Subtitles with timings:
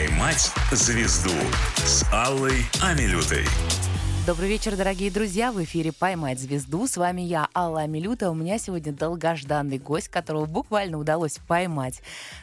[0.00, 1.34] «Поймать звезду»
[1.84, 3.44] с Аллой Амилютой.
[4.26, 5.52] Добрый вечер, дорогие друзья.
[5.52, 6.86] В эфире «Поймать звезду».
[6.86, 8.30] С вами я, Алла Амилюта.
[8.30, 12.00] У меня сегодня долгожданный гость, которого буквально удалось поймать.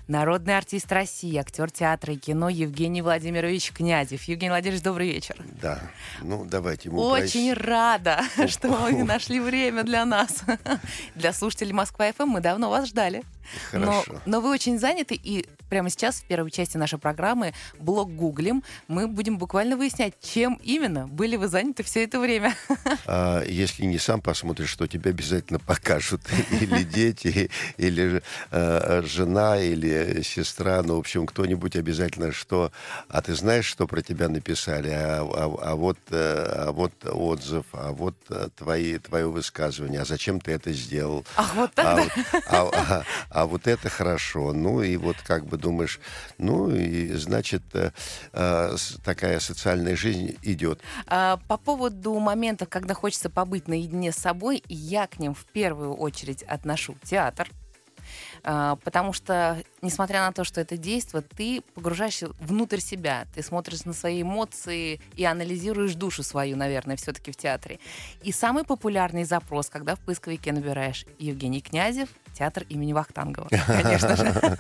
[0.07, 4.21] Народный артист России, актер театра и кино Евгений Владимирович Князев.
[4.25, 5.35] Евгений Владимирович, добрый вечер.
[5.59, 5.81] Да,
[6.21, 6.91] ну давайте.
[6.91, 7.67] Мы Очень прайс...
[7.67, 10.43] рада, что вы нашли время для нас.
[11.15, 13.23] Для слушателей Москва-ФМ мы давно вас ждали.
[13.71, 14.03] Хорошо.
[14.07, 18.63] Но, но вы очень заняты, и прямо сейчас, в первой части нашей программы, блог гуглим,
[18.87, 22.55] мы будем буквально выяснять, чем именно были вы заняты все это время.
[23.05, 26.21] А, если не сам посмотришь, что тебе обязательно покажут.
[26.51, 28.21] Или дети, или
[28.51, 30.81] э, жена, или сестра.
[30.83, 32.71] Ну, в общем, кто-нибудь обязательно что...
[33.07, 34.89] А ты знаешь, что про тебя написали?
[34.89, 40.01] А, а, а, вот, э, а вот отзыв, а вот э, твои, твое высказывание.
[40.01, 41.25] А зачем ты это сделал?
[41.35, 42.05] Ах, вот тогда.
[42.33, 44.53] А, а, а, а вот это хорошо.
[44.53, 45.99] Ну и вот как бы думаешь,
[46.37, 47.91] ну и значит э,
[48.33, 50.81] э, такая социальная жизнь идет.
[51.07, 55.93] А, по поводу моментов, когда хочется побыть наедине с собой, я к ним в первую
[55.93, 57.49] очередь отношу театр.
[58.43, 63.85] А, потому что, несмотря на то, что это действие, ты погружаешься внутрь себя, ты смотришь
[63.85, 67.79] на свои эмоции и анализируешь душу свою, наверное, все-таки в театре.
[68.23, 74.57] И самый популярный запрос, когда в поисковике набираешь Евгений Князев, театр имени Вахтангова, конечно же.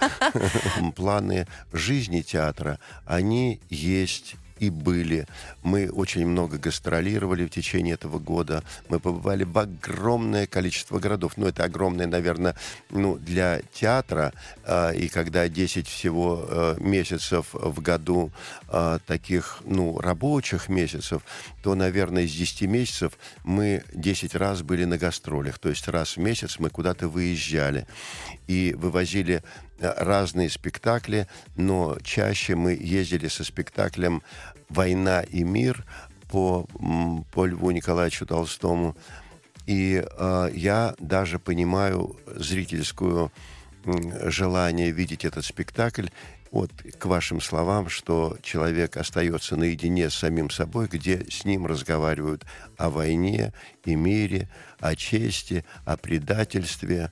[0.95, 5.27] Планы жизни театра, они есть и были.
[5.63, 8.63] Мы очень много гастролировали в течение этого года.
[8.89, 11.33] Мы побывали в огромное количество городов.
[11.37, 12.55] Ну, это огромное, наверное,
[12.89, 14.33] ну, для театра.
[14.63, 18.31] Э, и когда 10 всего э, месяцев в году
[18.69, 21.21] э, таких, ну, рабочих месяцев,
[21.63, 23.13] то, наверное, из 10 месяцев
[23.43, 25.59] мы 10 раз были на гастролях.
[25.59, 27.87] То есть раз в месяц мы куда-то выезжали
[28.47, 29.43] и вывозили
[29.79, 34.21] разные спектакли, но чаще мы ездили со спектаклем
[34.69, 35.85] «Война и мир»
[36.29, 36.67] по,
[37.31, 38.95] по Льву Николаевичу Толстому.
[39.65, 43.31] И э, я даже понимаю зрительскую
[43.85, 46.07] э, желание видеть этот спектакль.
[46.51, 52.45] Вот к вашим словам, что человек остается наедине с самим собой, где с ним разговаривают
[52.77, 53.53] о войне
[53.83, 54.49] и мире,
[54.79, 57.11] о чести, о предательстве,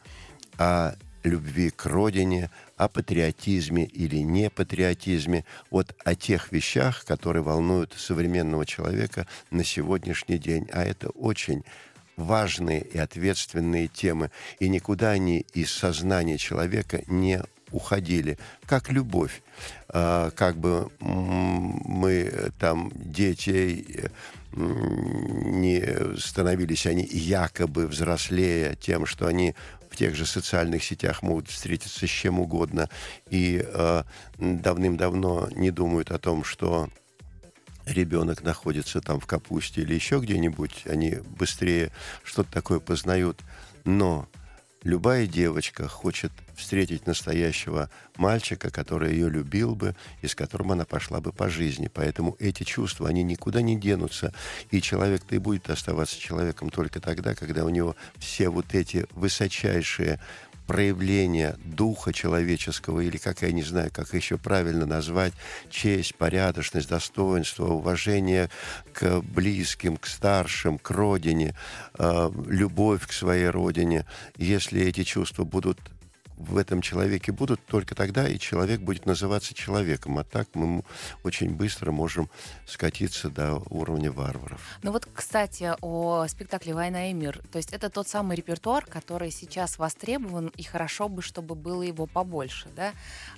[0.58, 7.94] о любви к родине, о патриотизме или не патриотизме, вот о тех вещах, которые волнуют
[7.98, 10.68] современного человека на сегодняшний день.
[10.72, 11.64] А это очень
[12.18, 17.42] важные и ответственные темы, и никуда они из сознания человека не
[17.72, 19.42] уходили, как любовь.
[19.90, 24.10] А, как бы мы там детей
[24.56, 29.54] не становились они якобы взрослее тем, что они
[29.96, 32.90] в тех же социальных сетях могут встретиться с чем угодно
[33.30, 34.04] и э,
[34.38, 36.90] давным-давно не думают о том, что
[37.86, 41.92] ребенок находится там в капусте или еще где-нибудь, они быстрее
[42.26, 43.40] что-то такое познают.
[43.86, 44.28] Но
[44.86, 51.20] любая девочка хочет встретить настоящего мальчика, который ее любил бы и с которым она пошла
[51.20, 51.90] бы по жизни.
[51.94, 54.34] Поэтому эти чувства, они никуда не денутся.
[54.72, 60.22] И человек-то и будет оставаться человеком только тогда, когда у него все вот эти высочайшие
[60.68, 65.34] проявления духа человеческого, или как я не знаю, как еще правильно назвать,
[65.70, 68.50] честь, порядочность, достоинство, уважение
[68.94, 71.56] к близким, к старшим, к родине,
[71.98, 74.06] э, любовь к своей родине,
[74.38, 75.80] если эти чувства будут
[76.38, 80.18] в этом человеке будут, только тогда и человек будет называться человеком.
[80.18, 80.84] А так мы
[81.24, 82.30] очень быстро можем
[82.66, 84.62] скатиться до уровня варваров.
[84.84, 87.42] Ну вот, кстати, о спектакле «Война и мир».
[87.52, 92.06] То есть это тот самый репертуар, который сейчас востребован, и хорошо бы, чтобы было его
[92.06, 92.94] побольше, да?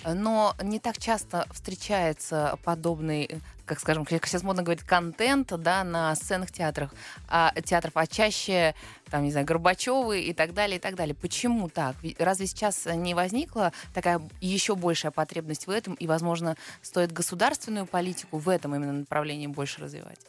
[0.05, 6.15] Но не так часто встречается подобный как скажем, как сейчас модно говорить, контент, да, на
[6.15, 6.93] сценах театрах,
[7.27, 8.73] а, театров, а чаще,
[9.09, 11.15] там, не знаю, Горбачевы и так далее, и так далее.
[11.15, 11.95] Почему так?
[12.19, 18.37] Разве сейчас не возникла такая еще большая потребность в этом, и, возможно, стоит государственную политику
[18.37, 20.19] в этом именно направлении больше развивать?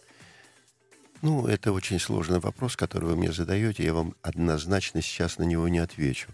[1.21, 3.85] Ну, это очень сложный вопрос, который вы мне задаете.
[3.85, 6.29] Я вам однозначно сейчас на него не отвечу.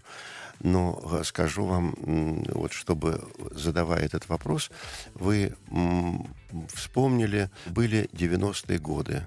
[0.59, 3.21] Но э, скажу вам, вот чтобы,
[3.51, 4.71] задавая этот вопрос,
[5.15, 5.53] вы
[6.73, 9.23] вспомнили, были 90-е годы,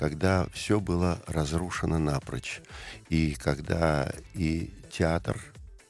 [0.00, 2.62] когда все было разрушено напрочь,
[3.10, 5.38] и когда и театр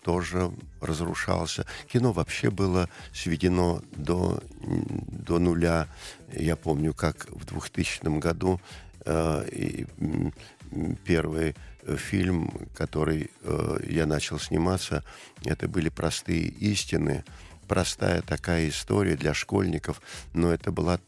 [0.03, 1.65] тоже разрушался.
[1.87, 5.87] Кино вообще было сведено до, до нуля.
[6.33, 8.61] Я помню, как в 2000 году
[9.05, 9.87] э, и,
[11.05, 11.55] первый
[11.97, 15.05] фильм, который э, я начал сниматься,
[15.45, 17.25] это были простые истины
[17.69, 20.03] простая такая история для школьников,
[20.35, 20.99] но это была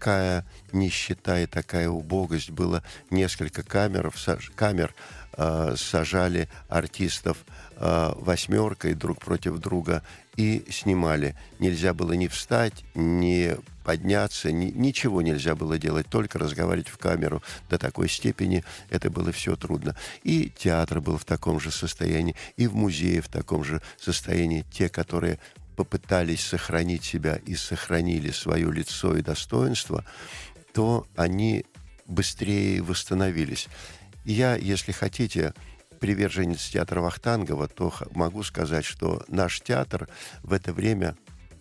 [0.00, 2.50] такая нищета и такая убогость.
[2.50, 4.10] Было несколько камер,
[4.54, 4.94] камер
[5.34, 7.44] э, сажали артистов
[7.76, 10.02] э, восьмеркой друг против друга
[10.36, 11.36] и снимали.
[11.58, 13.54] Нельзя было ни встать, ни
[13.84, 17.42] подняться, ни, ничего нельзя было делать, только разговаривать в камеру.
[17.68, 19.94] До такой степени это было все трудно.
[20.22, 24.64] И театр был в таком же состоянии, и в музее в таком же состоянии.
[24.72, 25.38] Те, которые
[25.76, 30.04] попытались сохранить себя и сохранили свое лицо и достоинство,
[30.72, 31.64] то они
[32.06, 33.68] быстрее восстановились.
[34.24, 35.54] Я, если хотите,
[36.00, 40.08] приверженец театра Вахтангова, то могу сказать, что наш театр
[40.42, 41.16] в это время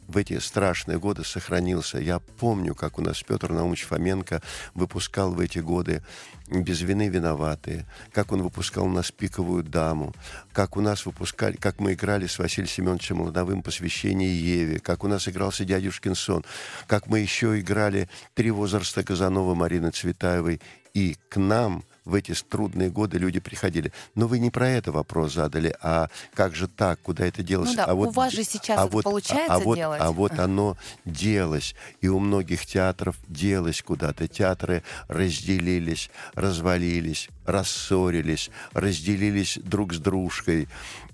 [0.10, 2.00] в эти страшные годы сохранился.
[2.00, 4.42] Я помню, как у нас Петр Наумович Фоменко
[4.74, 6.02] выпускал в эти годы
[6.48, 10.16] «Без вины виноватые», как он выпускал у нас «Пиковую даму»,
[10.52, 15.08] как у нас выпускали, как мы играли с Василием Семеновичем Ладовым «Посвящение Еве», как у
[15.08, 16.44] нас игрался «Дядюшкин сон»,
[16.88, 20.60] как мы еще играли «Три возраста Казанова» Марины Цветаевой.
[20.96, 23.94] И к нам– в эти трудные годы люди приходили.
[24.16, 27.70] Но вы не про это вопрос задали, а как же так, куда это делось?
[27.70, 29.76] Ну да, а вот, у вас же сейчас а это вот, получается а, а вот,
[29.76, 30.02] делать.
[30.02, 31.76] А вот оно делось.
[32.02, 34.28] И у многих театров делось куда-то.
[34.28, 40.68] Театры разделились, развалились, рассорились, разделились друг с дружкой,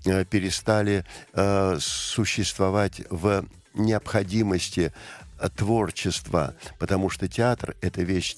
[0.04, 1.04] э, перестали
[1.34, 3.44] э, существовать в
[3.74, 4.92] необходимости
[5.38, 8.36] э, творчества, потому что театр— это вещь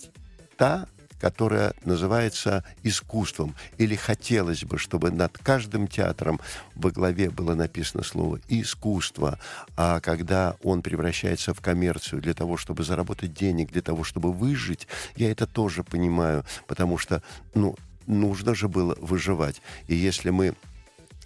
[0.57, 0.89] та,
[1.21, 3.55] которая называется искусством.
[3.79, 6.41] Или хотелось бы, чтобы над каждым театром
[6.75, 9.39] во главе было написано слово «искусство».
[9.77, 14.87] А когда он превращается в коммерцию для того, чтобы заработать денег, для того, чтобы выжить,
[15.17, 17.23] я это тоже понимаю, потому что,
[17.55, 17.77] ну,
[18.07, 19.61] нужно же было выживать.
[19.87, 20.55] И если мы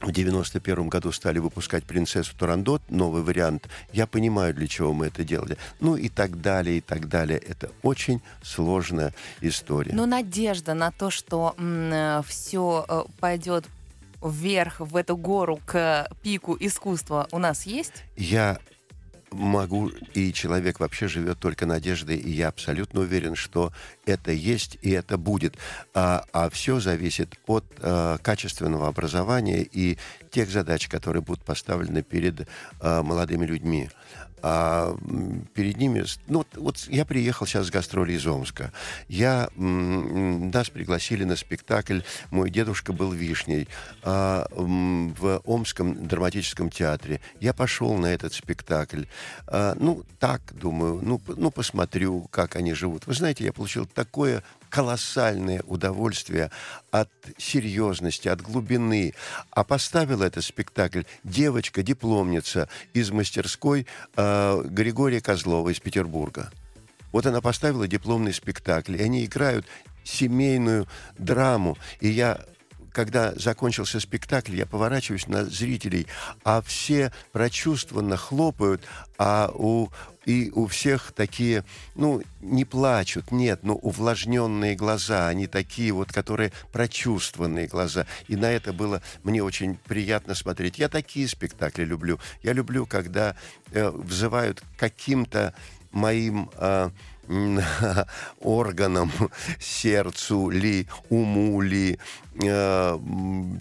[0.03, 3.69] в 91 году стали выпускать «Принцессу Турандот», новый вариант.
[3.93, 5.57] Я понимаю, для чего мы это делали.
[5.81, 7.39] Ну и так далее, и так далее.
[7.39, 9.93] Это очень сложная история.
[9.95, 13.65] Но надежда на то, что э, все э, пойдет
[14.23, 18.05] вверх в эту гору к пику искусства у нас есть?
[18.17, 18.59] Я
[19.33, 23.73] могу, и человек вообще живет только надеждой, и я абсолютно уверен, что
[24.07, 25.57] это есть и это будет.
[25.95, 29.99] А, а все зависит от а, качественного образования и
[30.31, 32.49] тех задач, которые будут поставлены перед
[32.81, 33.91] а, молодыми людьми
[34.43, 34.97] а
[35.55, 36.05] перед ними...
[36.27, 38.73] Ну, вот я приехал сейчас с гастроли из Омска.
[39.09, 42.01] Я, нас пригласили на спектакль
[42.31, 43.69] «Мой дедушка был вишней»
[44.03, 47.21] а, в Омском драматическом театре.
[47.41, 49.05] Я пошел на этот спектакль.
[49.47, 53.07] А, ну, так, думаю, ну, ну, посмотрю, как они живут.
[53.07, 54.43] Вы знаете, я получил такое
[54.73, 56.51] колоссальное удовольствие
[56.91, 59.13] от серьезности, от глубины.
[59.51, 63.87] А поставила этот спектакль девочка-дипломница из мастерской
[64.17, 66.51] э, Григория Козлова из Петербурга.
[67.13, 69.67] Вот она поставила дипломный спектакль, и они играют
[70.05, 70.89] семейную
[71.19, 71.77] драму.
[72.01, 72.41] И я
[72.93, 76.07] когда закончился спектакль, я поворачиваюсь на зрителей,
[76.45, 78.83] а все прочувствованно хлопают,
[79.19, 79.89] а у
[80.25, 86.53] и у всех такие, ну, не плачут, нет, но увлажненные глаза, они такие вот, которые
[86.71, 88.07] прочувствованные глаза.
[88.29, 90.79] И на это было мне очень приятно смотреть.
[90.79, 92.21] Я такие спектакли люблю.
[92.43, 93.35] Я люблю, когда
[93.73, 95.55] э, взывают каким-то
[95.91, 96.91] моим э,
[98.41, 99.11] органам,
[99.61, 101.99] сердцу ли, уму ли,
[102.43, 102.99] э,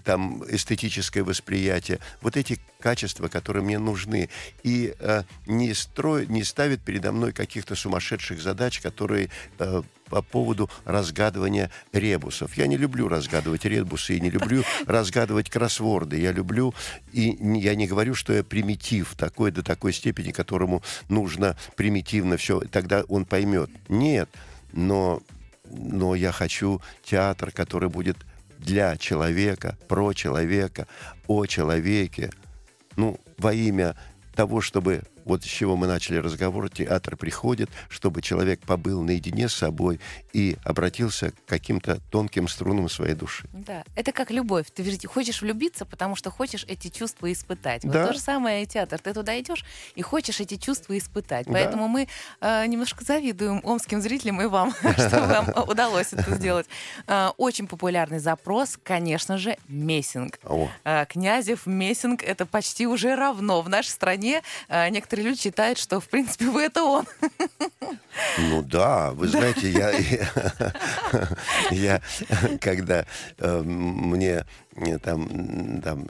[0.04, 1.98] там эстетическое восприятие.
[2.20, 4.28] Вот эти качества, которые мне нужны.
[4.62, 10.68] И э, не, строит, не ставит передо мной каких-то сумасшедших задач, которые э, по поводу
[10.84, 12.54] разгадывания ребусов.
[12.58, 16.20] Я не люблю разгадывать ребусы и не люблю разгадывать кроссворды.
[16.20, 16.74] Я люблю,
[17.12, 22.60] и я не говорю, что я примитив такой до такой степени, которому нужно примитивно все,
[22.60, 23.70] тогда он поймет.
[23.88, 24.28] Нет,
[24.72, 25.22] но,
[25.70, 28.18] но я хочу театр, который будет
[28.58, 30.86] для человека, про человека,
[31.26, 32.30] о человеке,
[32.96, 33.96] ну, во имя
[34.34, 39.54] того, чтобы вот с чего мы начали разговор, театр приходит, чтобы человек побыл наедине с
[39.54, 40.00] собой
[40.32, 43.48] и обратился к каким-то тонким струнам своей души.
[43.52, 44.66] Да, это как любовь.
[44.74, 47.84] Ты хочешь влюбиться, потому что хочешь эти чувства испытать.
[47.84, 48.06] Вот да.
[48.06, 48.98] то же самое и театр.
[48.98, 49.64] Ты туда идешь
[49.94, 51.46] и хочешь эти чувства испытать.
[51.46, 51.88] Поэтому да.
[51.88, 52.08] мы
[52.40, 56.66] э, немножко завидуем омским зрителям и вам, что вам удалось это сделать.
[57.06, 60.38] Э, очень популярный запрос, конечно же, мессинг.
[60.84, 63.62] Э, Князев, мессинг— это почти уже равно.
[63.62, 67.06] В нашей стране некоторые некоторые люди считают, что, в принципе, вы это он.
[68.38, 69.90] Ну да, вы знаете, я,
[71.70, 72.00] я
[72.60, 73.04] когда
[73.38, 74.44] э, мне
[75.02, 76.08] там, там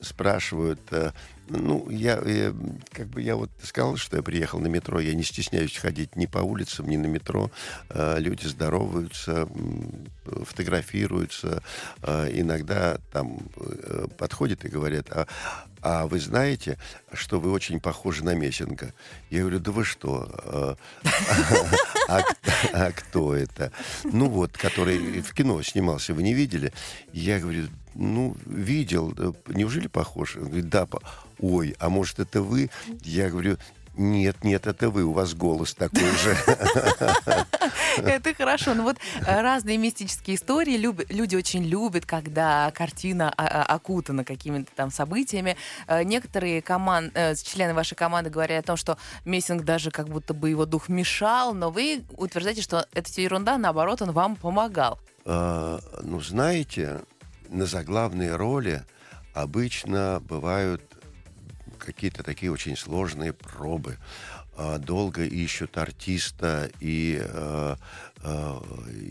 [0.00, 1.10] спрашивают, э,
[1.48, 2.52] Ну, я, я
[2.92, 5.00] как бы я вот сказал, что я приехал на метро.
[5.00, 7.50] Я не стесняюсь ходить ни по улицам, ни на метро.
[7.90, 9.48] Э, люди здороваются,
[10.44, 11.62] фотографируются.
[12.02, 15.26] Э, иногда там э, подходят и говорят, а,
[15.88, 16.78] а вы знаете,
[17.12, 18.92] что вы очень похожи на Мессинга?
[19.30, 20.76] Я говорю, да вы что?
[22.08, 22.22] А,
[22.72, 23.72] а кто это?
[24.04, 26.72] Ну вот, который в кино снимался, вы не видели?
[27.12, 27.66] Я говорю,
[27.96, 29.12] ну, видел,
[29.48, 30.36] неужели похож?
[30.36, 30.86] Он говорит, да,
[31.40, 32.70] ой, а может это вы?
[33.02, 33.58] Я говорю,
[33.96, 36.36] нет, нет, это вы, у вас голос такой же.
[37.96, 38.74] Это хорошо.
[38.74, 45.56] Ну вот э, разные мистические истории люди очень любят, когда картина окутана какими-то там событиями.
[45.86, 50.34] Э, некоторые команд, э, члены вашей команды говорят о том, что Мессинг даже как будто
[50.34, 54.98] бы его дух мешал, но вы утверждаете, что это все ерунда, наоборот, он вам помогал.
[55.24, 57.00] А, ну, знаете,
[57.48, 58.84] на заглавные роли
[59.32, 60.95] обычно бывают
[61.86, 63.96] какие-то такие очень сложные пробы.
[64.56, 67.76] А, долго ищут артиста и э,
[68.22, 68.60] э,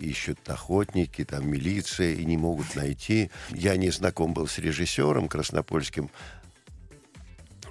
[0.01, 3.31] ищут охотники, там милиция, и не могут найти.
[3.51, 6.09] Я не знаком был с режиссером краснопольским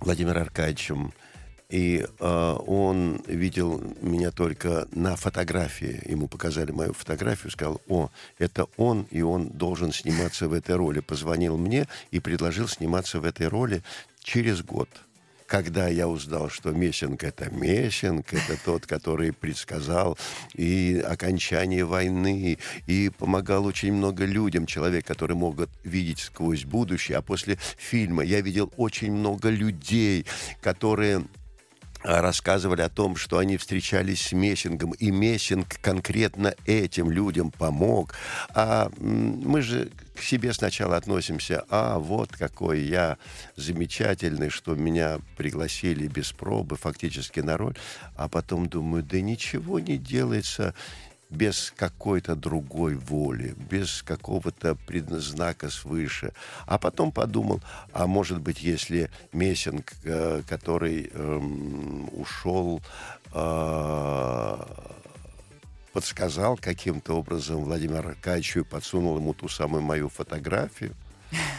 [0.00, 1.12] Владимиром Аркадьевичем.
[1.70, 6.00] И э, он видел меня только на фотографии.
[6.08, 11.00] Ему показали мою фотографию, сказал, о, это он, и он должен сниматься в этой роли.
[11.00, 13.82] Позвонил мне и предложил сниматься в этой роли
[14.24, 14.88] через год
[15.46, 20.18] когда я узнал, что Мессинг— это Мессинг, это тот, который предсказал
[20.54, 27.18] и окончание войны, и помогал очень много людям, человек, который мог видеть сквозь будущее.
[27.18, 30.26] А после фильма я видел очень много людей,
[30.60, 31.24] которые
[32.02, 38.14] рассказывали о том, что они встречались с Мессингом, и Мессинг конкретно этим людям помог.
[38.54, 43.18] А мы же к себе сначала относимся, а вот какой я
[43.56, 47.74] замечательный, что меня пригласили без пробы фактически на роль,
[48.16, 50.74] а потом думаю, да ничего не делается
[51.30, 56.32] без какой-то другой воли, без какого-то предзнака свыше.
[56.66, 57.60] А потом подумал,
[57.92, 62.80] а может быть, если Мессинг, э, который эм, ушел,
[63.32, 64.56] э,
[65.94, 70.92] подсказал каким-то образом Владимиру Аркадьевичу и подсунул ему ту самую мою фотографию,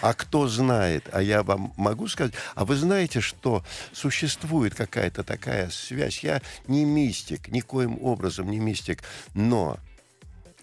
[0.02, 1.10] а кто знает?
[1.12, 2.34] А я вам могу сказать.
[2.54, 3.64] А вы знаете, что
[3.94, 6.20] существует какая-то такая связь?
[6.20, 9.78] Я не мистик, никоим образом не мистик, но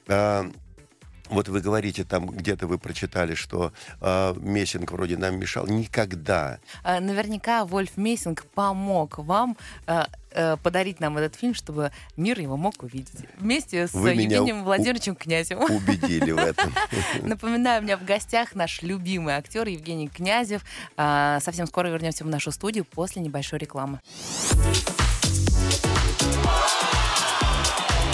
[0.07, 0.51] а,
[1.33, 5.67] вот вы говорите, там где-то вы прочитали, что э, Мессинг вроде нам мешал.
[5.67, 6.59] Никогда.
[6.85, 10.03] А, наверняка Вольф Мессинг помог вам э,
[10.35, 13.27] э, подарить нам этот фильм, чтобы мир его мог увидеть.
[13.39, 15.71] Вместе с вы Евгением Владимировичем Князевым.
[15.71, 16.73] Убедили в этом.
[17.23, 20.63] Напоминаю, у меня в гостях наш любимый актер Евгений Князев.
[20.97, 24.01] Э, совсем скоро вернемся в нашу студию после небольшой рекламы.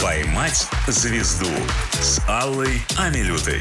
[0.02, 1.50] «Поймать звезду»
[2.00, 3.60] с Аллой Амилютой.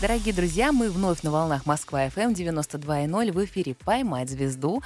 [0.00, 4.80] Дорогие друзья, мы вновь на волнах Москва-ФМ 92.0 в эфире «Поймать звезду».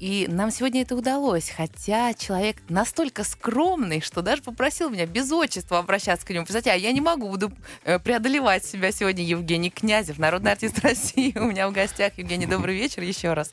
[0.00, 5.78] И нам сегодня это удалось, хотя человек настолько скромный, что даже попросил меня без отчества
[5.78, 6.44] обращаться к нему.
[6.44, 7.52] Представляете, а я не могу, буду
[7.84, 9.22] э, преодолевать себя сегодня.
[9.22, 11.38] Евгений Князев, народный артист России.
[11.38, 12.14] У меня в гостях.
[12.18, 13.52] Евгений, добрый вечер еще раз.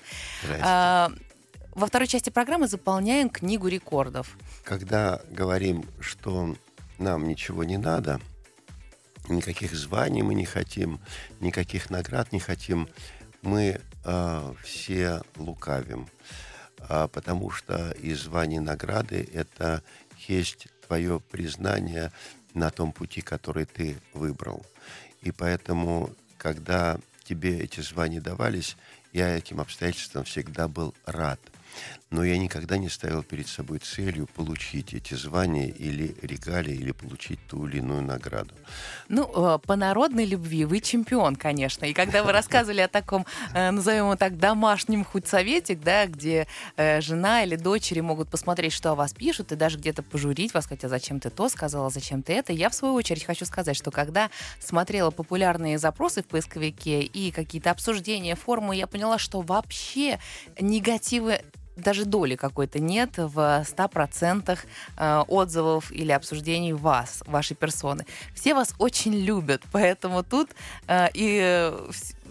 [0.59, 1.12] А,
[1.75, 4.35] во второй части программы заполняем книгу рекордов.
[4.63, 6.55] Когда говорим, что
[6.97, 8.19] нам ничего не надо,
[9.29, 11.00] никаких званий мы не хотим,
[11.39, 12.88] никаких наград не хотим,
[13.41, 16.08] мы э, все лукавим.
[16.88, 19.82] А, потому что и звание награды это
[20.27, 22.12] есть твое признание
[22.53, 24.65] на том пути, который ты выбрал.
[25.22, 28.77] И поэтому, когда тебе эти звания давались,
[29.13, 31.39] я этим обстоятельствам всегда был рад–
[32.12, 37.39] но я никогда не ставил перед собой целью получить эти звания или регалии, или получить
[37.47, 38.53] ту или иную награду.
[39.09, 41.85] Ну, э, по народной любви вы чемпион, конечно.
[41.85, 46.47] И когда вы рассказывали о таком, э, назовем его так, домашнем худсоветик, да, где
[46.77, 50.69] э, жена или дочери могут посмотреть, что о вас пишут, и даже где-то пожурить вас,
[50.69, 52.53] а зачем ты то сказала, зачем ты это.
[52.53, 57.71] Я, в свою очередь, хочу сказать, что когда смотрела популярные запросы в поисковике и какие-то
[57.71, 60.19] обсуждения, формы, я поняла, что вообще
[60.59, 61.41] негативы
[61.75, 64.58] даже доли какой-то нет в 100%
[64.98, 68.05] э, отзывов или обсуждений вас, вашей персоны.
[68.34, 70.50] Все вас очень любят, поэтому тут
[70.88, 71.74] э, и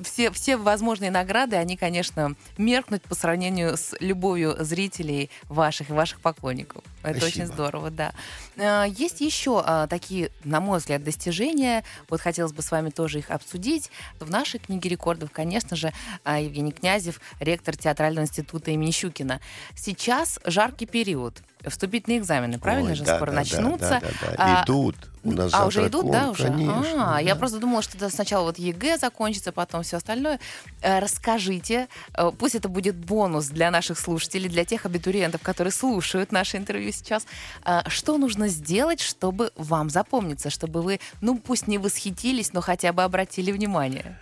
[0.02, 6.20] все, все возможные награды, они, конечно, меркнут по сравнению с любовью зрителей ваших и ваших
[6.20, 6.82] поклонников.
[7.02, 7.26] Это Спасибо.
[7.26, 8.12] очень здорово, да.
[8.56, 11.84] Э, Есть еще а, такие, на мой взгляд, достижения.
[12.08, 13.90] Вот хотелось бы с вами тоже их обсудить.
[14.20, 15.92] В нашей книге рекордов, конечно же,
[16.24, 19.40] а, Евгений Князев, ректор театрального института имени Щукина.
[19.76, 21.42] Сейчас жаркий период.
[21.66, 23.88] Вступительные экзамены, правильно Ой, же, да, скоро да, да, начнутся.
[23.88, 24.60] Да, да, да.
[24.60, 24.96] А, Идут.
[25.24, 26.44] У нас а, уже идут, да, уже?
[26.48, 27.16] Конечно.
[27.16, 27.38] а, я да.
[27.38, 30.38] просто думала, что это сначала вот ЕГЭ закончится, потом все остальное.
[30.82, 36.30] Э, Расскажите, э, пусть это будет бонус для наших слушателей, для тех абитуриентов, которые слушают
[36.30, 37.26] наше интервью сейчас,
[37.64, 42.92] э, что нужно сделать, чтобы вам запомниться, чтобы вы, ну, пусть не восхитились, но хотя
[42.92, 44.18] бы обратили внимание?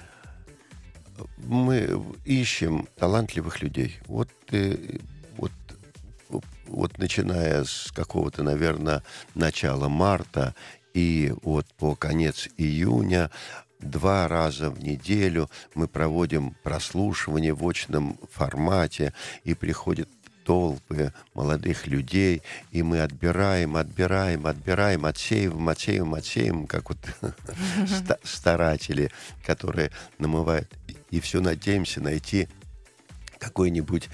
[1.38, 3.98] мы ищем талантливых людей.
[4.06, 4.28] Вот,
[5.36, 5.52] вот,
[6.66, 9.02] вот начиная с какого-то, наверное,
[9.34, 10.54] начала марта
[10.94, 13.30] и вот по конец июня
[13.80, 19.12] два раза в неделю мы проводим прослушивание в очном формате,
[19.44, 20.08] и приходят
[20.44, 26.98] толпы молодых людей, и мы отбираем, отбираем, отбираем, отсеиваем, отсеиваем, отсеиваем, как вот
[27.86, 29.10] ста- старатели,
[29.46, 30.68] которые намывают.
[31.10, 32.48] И все надеемся найти
[33.38, 34.08] какой-нибудь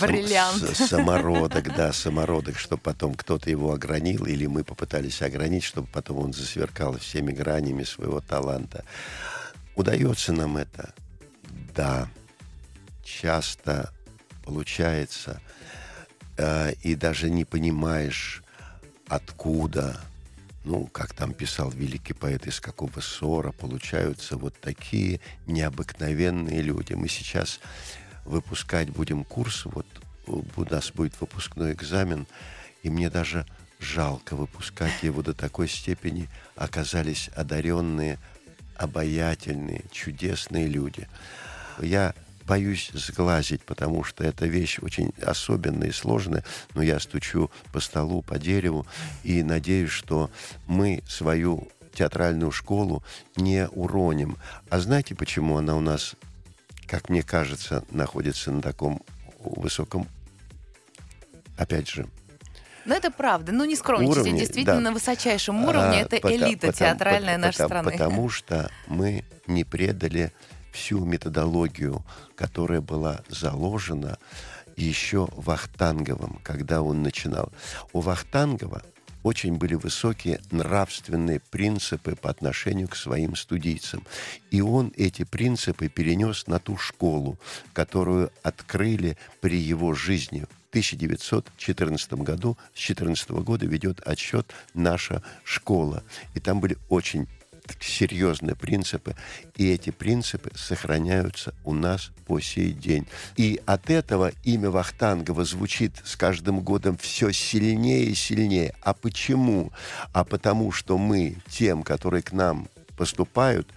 [0.00, 0.62] Бриллиант.
[0.62, 6.18] с- самородок, да, самородок, чтобы потом кто-то его огранил, или мы попытались огранить, чтобы потом
[6.18, 8.84] он засверкал всеми гранями своего таланта.
[9.76, 10.94] Удается нам это?
[11.74, 12.08] Да.
[13.02, 13.92] Часто
[14.44, 15.40] получается,
[16.36, 18.42] э, и даже не понимаешь,
[19.08, 20.00] откуда,
[20.64, 26.94] ну, как там писал великий поэт, из какого ссора получаются вот такие необыкновенные люди.
[26.94, 27.60] Мы сейчас
[28.24, 29.86] выпускать будем курс, вот
[30.26, 32.26] у нас будет выпускной экзамен,
[32.82, 33.46] и мне даже
[33.78, 38.18] жалко выпускать его до такой степени оказались одаренные,
[38.76, 41.08] обаятельные, чудесные люди.
[41.80, 42.14] Я
[42.46, 48.22] боюсь сглазить, потому что эта вещь очень особенная и сложная, но я стучу по столу,
[48.22, 48.86] по дереву
[49.22, 50.30] и надеюсь, что
[50.66, 53.02] мы свою театральную школу
[53.36, 54.36] не уроним.
[54.68, 56.16] А знаете, почему она у нас,
[56.86, 59.02] как мне кажется, находится на таком
[59.40, 60.06] высоком,
[61.56, 62.06] опять же,
[62.86, 63.50] Ну, это правда.
[63.52, 64.20] Ну, не скромничайте.
[64.20, 64.80] Уровне, Действительно, да.
[64.80, 67.92] на высочайшем уровне А, это пота- элита потому- театральная пота- нашей пота- страны.
[67.92, 70.32] Потому что мы не предали
[70.72, 72.04] всю методологию,
[72.36, 74.18] которая была заложена
[74.76, 77.50] еще Вахтанговым, когда он начинал.
[77.94, 78.82] У Вахтангова
[79.24, 84.06] очень были высокие нравственные принципы по отношению к своим студийцам.
[84.50, 87.38] И он эти принципы перенес на ту школу,
[87.72, 90.40] которую открыли при его жизни.
[90.40, 96.04] В 1914 году, с 14 года ведет отсчет наша школа.
[96.34, 97.26] И там были очень
[97.80, 99.16] серьезные принципы,
[99.56, 103.06] и эти принципы сохраняются у нас по сей день.
[103.36, 108.74] И от этого имя Вахтангова звучит с каждым годом все сильнее и сильнее.
[108.82, 109.72] А почему?
[110.12, 113.68] А потому что мы тем, которые к нам поступают,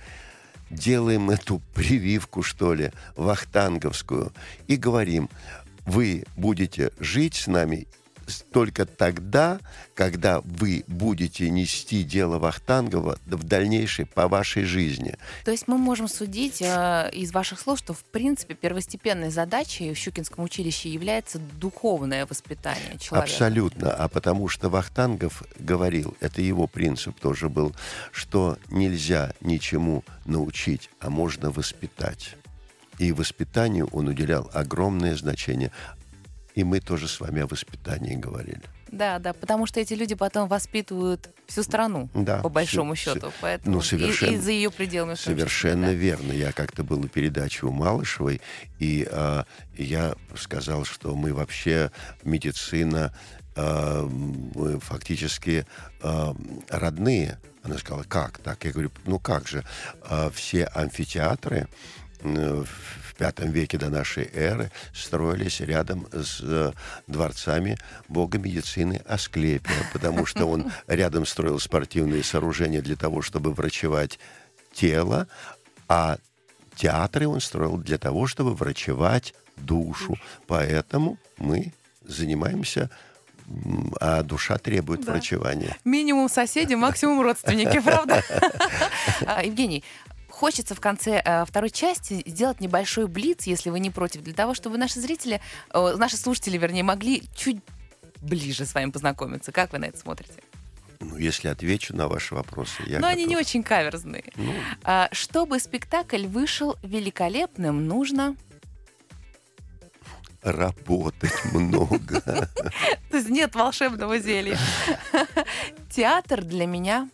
[0.70, 4.34] делаем эту прививку, что ли, вахтанговскую,
[4.68, 5.30] и говорим,
[5.86, 7.88] вы будете жить с нами
[8.52, 9.60] только тогда,
[9.94, 15.16] когда вы будете нести дело Вахтангова в дальнейшей по вашей жизни.
[15.46, 19.98] То есть мы можем судить э, из ваших слов, что в принципе первостепенной задачей в
[19.98, 23.32] Щукинском училище является духовное воспитание человека.
[23.32, 23.92] Абсолютно.
[23.92, 27.76] А потому что Вахтангов говорил, это его принцип тоже был,
[28.12, 32.36] что нельзя ничему научить, а можно воспитать.
[32.98, 35.72] И воспитанию он уделял огромное значение.
[36.58, 38.62] И мы тоже с вами о воспитании говорили.
[38.92, 43.32] Да, да, потому что эти люди потом воспитывают всю страну, Да, по большому всю- счету.
[43.42, 45.10] Поэтому ну, и- совершенно- и, за ее пределами.
[45.12, 45.94] том числе, Совершенно да.
[45.94, 46.32] верно.
[46.32, 48.42] Я как-то был на передаче у Малышевой,
[48.80, 49.46] и а,
[49.78, 51.92] я сказал, что мы вообще
[52.24, 53.14] медицина
[53.56, 55.68] а, мы фактически
[56.02, 56.36] а,
[56.70, 57.38] родные.
[57.62, 58.64] Она сказала, как так?
[58.66, 59.64] Я говорю, ну как же?
[60.10, 61.68] А, все амфитеатры
[62.22, 66.72] в пятом веке до нашей эры строились рядом с э,
[67.08, 67.78] дворцами
[68.08, 74.20] бога медицины Асклепия, потому что он рядом строил спортивные сооружения для того, чтобы врачевать
[74.74, 75.28] тело,
[75.88, 76.18] а
[76.76, 80.16] театры он строил для того, чтобы врачевать душу.
[80.46, 81.74] Поэтому мы
[82.06, 82.90] занимаемся,
[84.00, 85.14] а душа требует Да.
[85.14, 85.76] врачевания.
[85.86, 88.22] Минимум соседи, максимум родственники, правда?
[89.26, 89.84] А, Евгений,
[90.38, 94.54] хочется в конце э, второй части сделать небольшой блиц, если вы не против, для того,
[94.54, 95.42] чтобы наши зрители,
[95.74, 97.58] э, наши слушатели, вернее, могли чуть
[98.22, 99.52] ближе с вами познакомиться.
[99.52, 100.36] Как вы на это смотрите?
[101.00, 103.30] Ну, если отвечу на ваши вопросы, я Но они готов.
[103.30, 104.26] не очень каверзные.
[104.36, 108.36] Ну, А, чтобы спектакль вышел великолепным, нужно...
[110.44, 112.22] работать много.
[113.12, 114.58] То есть нет волшебного зелья.
[115.90, 117.10] Театр для меня...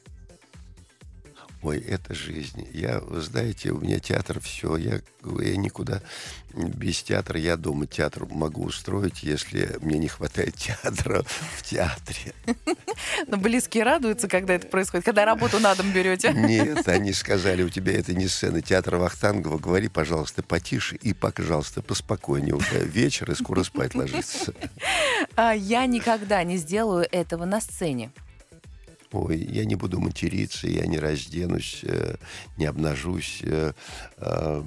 [1.64, 2.68] Ой, это жизнь.
[2.74, 4.76] Я, вы знаете, у меня театр все.
[4.76, 6.02] Я, я никуда
[6.54, 7.40] без театра.
[7.40, 11.24] Я дома театр могу устроить, если мне не хватает театра
[11.58, 12.34] в театре.
[13.28, 16.34] Но близкие радуются, когда это происходит, когда работу на дом берете.
[16.34, 19.58] Нет, они сказали, у тебя это не сцена театра Вахтангова.
[19.58, 22.56] Говори, пожалуйста, потише и, пожалуйста, поспокойнее.
[22.56, 24.54] Уже вечер и скоро спать ложиться.
[25.36, 28.12] А, Я никогда не сделаю этого на сцене.
[29.14, 32.16] Ой, я не буду материться, я не разденусь, э,
[32.58, 33.42] не обнажусь.
[33.44, 33.74] э,
[34.18, 34.64] э,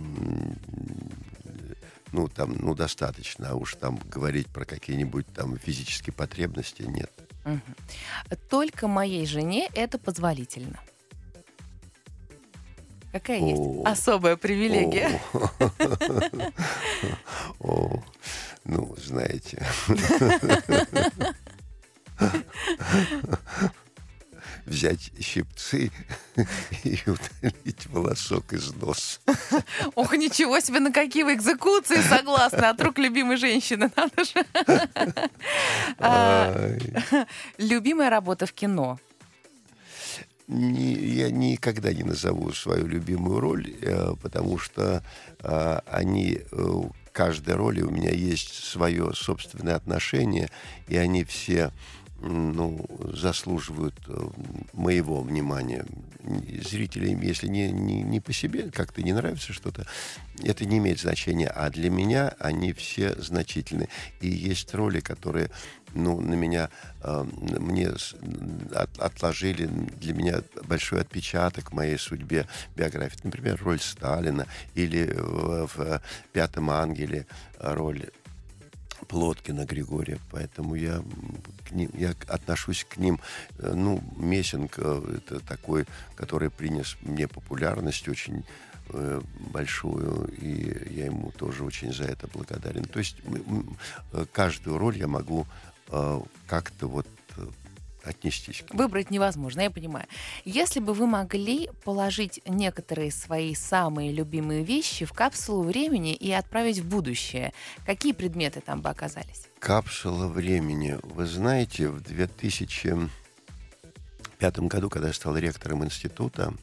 [2.13, 3.51] ну, там, ну, достаточно.
[3.51, 7.11] А уж там говорить про какие-нибудь там физические потребности нет.
[8.49, 10.79] Только моей жене это позволительно.
[13.11, 13.83] Какая есть О.
[13.85, 15.21] особая привилегия?
[17.59, 18.01] О,
[18.65, 19.67] ну, знаете.
[24.67, 25.93] Взять щипцы
[26.85, 29.21] и удалить волосок из носа.
[29.95, 33.91] Ох, ничего себе, на какие вы экзекуции согласны от рук любимой женщины.
[33.97, 34.45] Надо же.
[35.99, 36.77] А.
[37.59, 38.99] Любимая работа в кино.
[40.49, 45.03] Не- я никогда не назову свою любимую роль, э, потому что
[45.41, 50.51] э, они, э, каждой роли у меня есть свое собственное отношение,
[50.87, 51.73] и они все
[52.21, 54.29] ну, заслуживают э,
[54.73, 55.85] моего внимания.
[56.69, 59.87] Зрителям, если не, не, не по себе как-то не нравится что-то,
[60.43, 61.49] это не имеет значения.
[61.49, 63.89] А для меня они все значительны.
[64.21, 65.51] И есть роли, которые
[65.95, 66.71] ну, на меня,
[67.03, 67.25] э,
[67.59, 67.91] мне
[68.75, 73.21] от- отложили для меня большой отпечаток в моей судьбе, биографии.
[73.23, 76.03] Например, роль Сталина или в, в
[76.33, 77.27] «Пятом ангеле»
[77.59, 78.11] роль
[79.09, 81.03] Плоткина Григория, поэтому я,
[81.69, 83.21] к ним, я отношусь к ним,
[83.59, 88.45] э, ну, Мессинг э, это такой, который принес мне популярность очень
[88.91, 89.21] э,
[89.53, 92.85] большую, и я ему тоже очень за это благодарен.
[92.85, 93.17] То есть
[94.33, 95.47] каждую роль я могу
[96.49, 97.07] как-то вот
[98.07, 100.07] отнестись к Выбрать невозможно, я понимаю.
[100.45, 106.79] Если бы вы могли положить некоторые свои самые любимые вещи в капсулу времени и отправить
[106.79, 107.53] в будущее,
[107.85, 109.49] какие предметы там бы оказались?
[109.59, 110.99] Капсула времени.
[111.03, 116.55] Вы знаете, в 2005 году, когда я стал ректором института,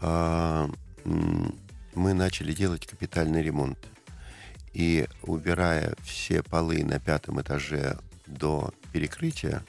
[0.00, 0.70] а,
[1.94, 3.78] мы начали делать капитальный ремонт.
[4.72, 9.64] И убирая все полы на пятом этаже до перекрытия,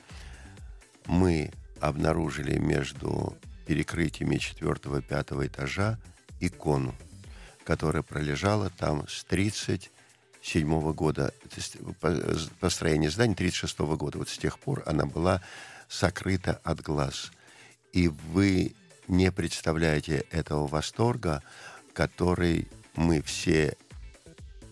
[1.09, 5.97] мы обнаружили между перекрытиями четвертого и пятого этажа
[6.39, 6.95] икону,
[7.65, 11.33] которая пролежала там с 37 года,
[12.59, 14.19] построение здания 36 года.
[14.19, 15.41] Вот с тех пор она была
[15.87, 17.31] сокрыта от глаз.
[17.91, 18.75] И вы
[19.07, 21.41] не представляете этого восторга,
[21.93, 23.75] который мы все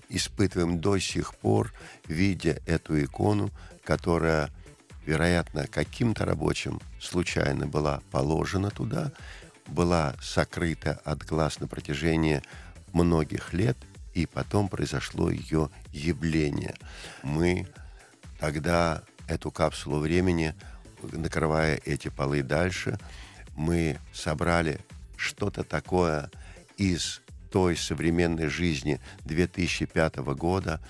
[0.09, 1.73] испытываем до сих пор,
[2.07, 3.49] видя эту икону,
[3.83, 4.51] которая,
[5.07, 9.11] вероятно, каким-то рабочим случайно была положена туда,
[9.65, 12.41] была сокрыта от глаз на протяжении
[12.91, 13.77] многих лет,
[14.13, 16.75] и потом произошло ее явление.
[17.23, 17.67] Мы
[18.39, 20.53] тогда эту капсулу времени,
[21.01, 22.99] накрывая эти полы дальше,
[23.55, 24.79] мы собрали
[25.15, 26.29] что-то такое
[26.77, 30.81] из той современной жизни 2005 года,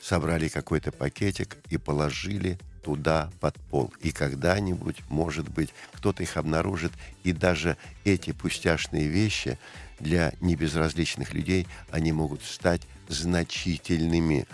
[0.00, 3.92] собрали какой-то пакетик и положили туда под пол.
[4.00, 6.92] И когда-нибудь, может быть, кто-то их обнаружит,
[7.24, 9.58] и даже эти пустяшные вещи
[10.00, 14.46] для небезразличных людей, они могут стать значительными.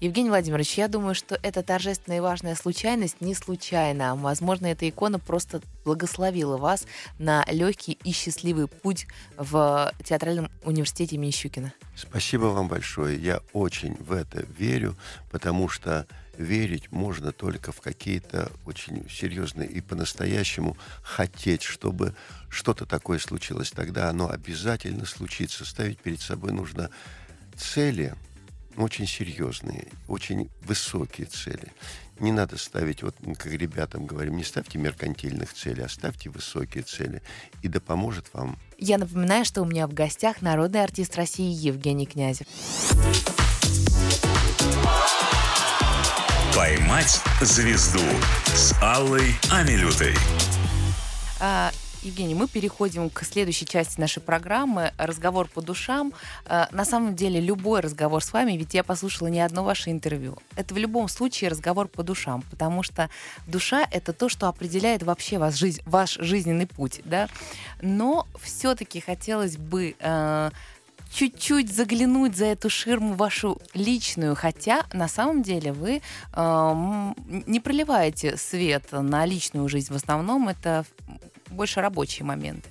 [0.00, 4.14] Евгений Владимирович, я думаю, что эта торжественная и важная случайность не случайна.
[4.14, 6.86] Возможно, эта икона просто благословила вас
[7.18, 9.06] на легкий и счастливый путь
[9.38, 11.72] в театральном университете имени Щукина.
[11.96, 13.18] Спасибо вам большое.
[13.18, 14.94] Я очень в это верю,
[15.30, 16.06] потому что
[16.38, 22.14] верить можно только в какие-то очень серьезные и по-настоящему хотеть, чтобы
[22.48, 23.70] что-то такое случилось.
[23.70, 25.64] Тогда оно обязательно случится.
[25.64, 26.90] Ставить перед собой нужно
[27.56, 28.14] цели
[28.76, 31.72] очень серьезные, очень высокие цели.
[32.20, 37.22] Не надо ставить, вот как ребятам говорим, не ставьте меркантильных целей, а ставьте высокие цели.
[37.62, 42.06] И да поможет вам Я напоминаю, что у меня в гостях народный артист России Евгений
[42.06, 42.46] Князев.
[46.54, 47.98] «Поймать звезду
[48.46, 50.14] с Аллой Амилютой.
[51.40, 51.72] А,
[52.04, 56.12] Евгений, мы переходим к следующей части нашей программы «Разговор по душам».
[56.46, 60.38] А, на самом деле, любой разговор с вами, ведь я послушала не одно ваше интервью,
[60.54, 63.10] это в любом случае разговор по душам, потому что
[63.48, 67.00] душа— это то, что определяет вообще ваш, жизнь, ваш жизненный путь.
[67.04, 67.28] Да?
[67.82, 70.50] Но все-таки хотелось бы э,
[71.14, 77.12] чуть-чуть заглянуть за эту ширму вашу личную, хотя на самом деле вы э,
[77.46, 79.92] не проливаете свет на личную жизнь.
[79.92, 80.84] В основном это
[81.50, 82.68] больше рабочие моменты.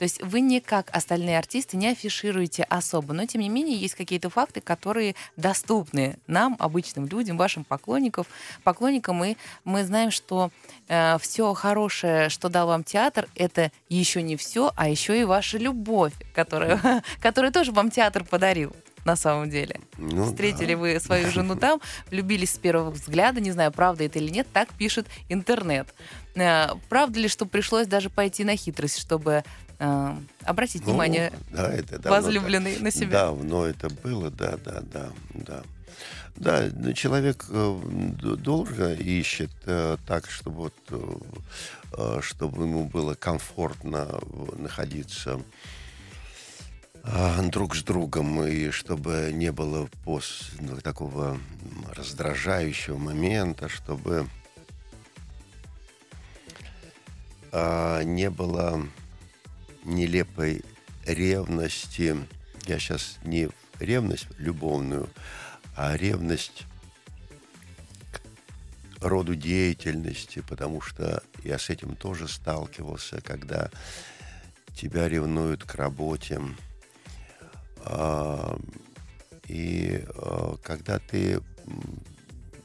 [0.00, 3.94] То есть вы не как остальные артисты не афишируете особо, но тем не менее есть
[3.94, 8.24] какие-то факты, которые доступны нам, обычным людям, вашим поклонникам,
[8.64, 10.52] поклонникам, и мы знаем, что
[10.88, 15.58] э, все хорошее, что дал вам театр, это еще не все, а еще и ваша
[15.58, 19.80] любовь, которая, которую тоже вам театр подарил на самом деле.
[19.98, 20.80] Ну, Встретили да.
[20.80, 21.78] вы свою жену там,
[22.10, 25.92] влюбились с первого взгляда, не знаю, правда это или нет, так пишет интернет.
[26.36, 29.44] Э, правда ли, что пришлось даже пойти на хитрость, чтобы
[29.80, 33.26] э, обратить ну, внимание да, это возлюбленный на себя.
[33.26, 35.62] Давно это было, да, да, да, да.
[36.36, 37.80] Да, ну, человек э,
[38.38, 40.74] долго ищет э, так, чтобы вот,
[41.98, 44.20] э, чтобы ему было комфортно
[44.56, 45.40] находиться
[47.50, 51.38] друг с другом и чтобы не было пос, ну, такого
[51.94, 54.26] раздражающего момента, чтобы
[57.52, 58.86] э, не было
[59.90, 60.62] нелепой
[61.04, 62.16] ревности.
[62.66, 63.48] Я сейчас не
[63.78, 65.08] ревность любовную,
[65.76, 66.66] а ревность
[68.12, 73.70] к роду деятельности, потому что я с этим тоже сталкивался, когда
[74.74, 76.40] тебя ревнуют к работе.
[77.78, 78.58] А,
[79.48, 81.40] и а, когда ты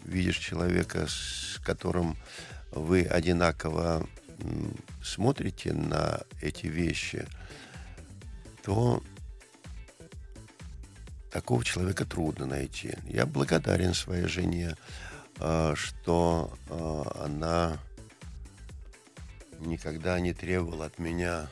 [0.03, 2.15] видишь человека, с которым
[2.71, 4.07] вы одинаково
[5.03, 7.25] смотрите на эти вещи,
[8.63, 9.03] то
[11.31, 12.93] такого человека трудно найти.
[13.05, 14.75] Я благодарен своей жене,
[15.39, 17.77] а, что а, она
[19.59, 21.49] никогда не требовала от меня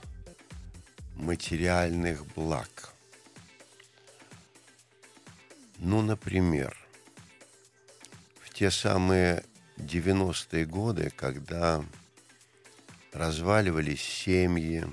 [1.15, 2.93] материальных благ.
[5.79, 6.77] Ну, например,
[8.41, 9.43] в те самые
[9.77, 11.83] 90-е годы, когда
[13.13, 14.85] разваливались семьи,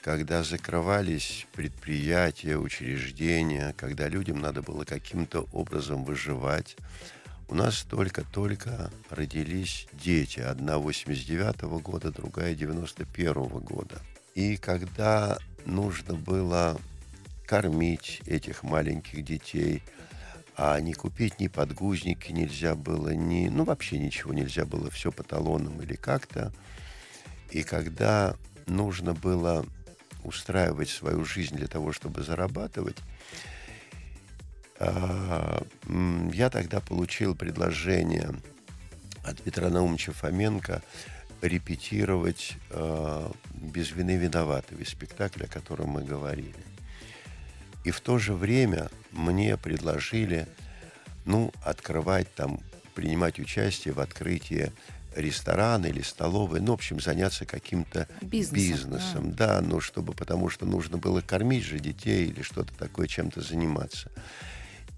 [0.00, 6.76] когда закрывались предприятия, учреждения, когда людям надо было каким-то образом выживать.
[7.48, 10.40] У нас только-только родились дети.
[10.40, 14.00] Одна 89 -го года, другая 91 -го года.
[14.34, 16.80] И когда нужно было
[17.46, 19.82] кормить этих маленьких детей,
[20.56, 25.22] а не купить ни подгузники нельзя было, ни, ну вообще ничего нельзя было, все по
[25.22, 26.52] талонам или как-то,
[27.52, 28.34] и когда
[28.66, 29.66] нужно было
[30.24, 32.96] устраивать свою жизнь для того, чтобы зарабатывать,
[34.78, 35.62] а,
[36.32, 38.30] я тогда получил предложение
[39.24, 40.82] от Петра Наумовича Фоменко
[41.42, 46.54] репетировать а, «Без вины виноватый» спектакль, о котором мы говорили.
[47.84, 50.48] И в то же время мне предложили,
[51.26, 52.60] ну, открывать там,
[52.94, 54.72] принимать участие в открытии
[55.14, 59.60] ресторан или столовой, ну, в общем, заняться каким-то бизнесом, бизнесом да.
[59.60, 64.10] да, ну, чтобы, потому что нужно было кормить же детей или что-то такое, чем-то заниматься.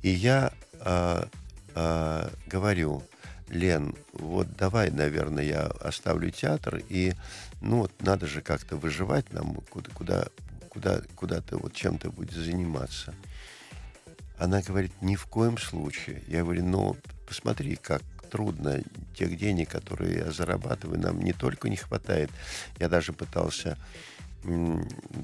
[0.03, 1.25] И я э,
[1.75, 3.03] э, говорю,
[3.49, 7.15] Лен, вот давай, наверное, я оставлю театр, и,
[7.61, 10.27] ну, вот надо же как-то выживать нам, куда, куда,
[10.69, 13.15] куда, куда-то вот чем-то будет заниматься.
[14.39, 16.23] Она говорит, ни в коем случае.
[16.27, 16.97] Я говорю, ну,
[17.27, 18.03] посмотри, как
[18.35, 18.83] трудно.
[19.15, 22.31] Тех денег, которые я зарабатываю, нам не только не хватает.
[22.81, 23.79] Я даже пытался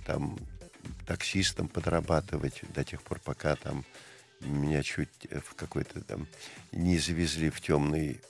[0.06, 0.38] там
[1.08, 3.84] таксистом подрабатывать до тех пор, пока там
[4.40, 6.28] меня чуть в какой-то там
[6.70, 8.20] не завезли в темный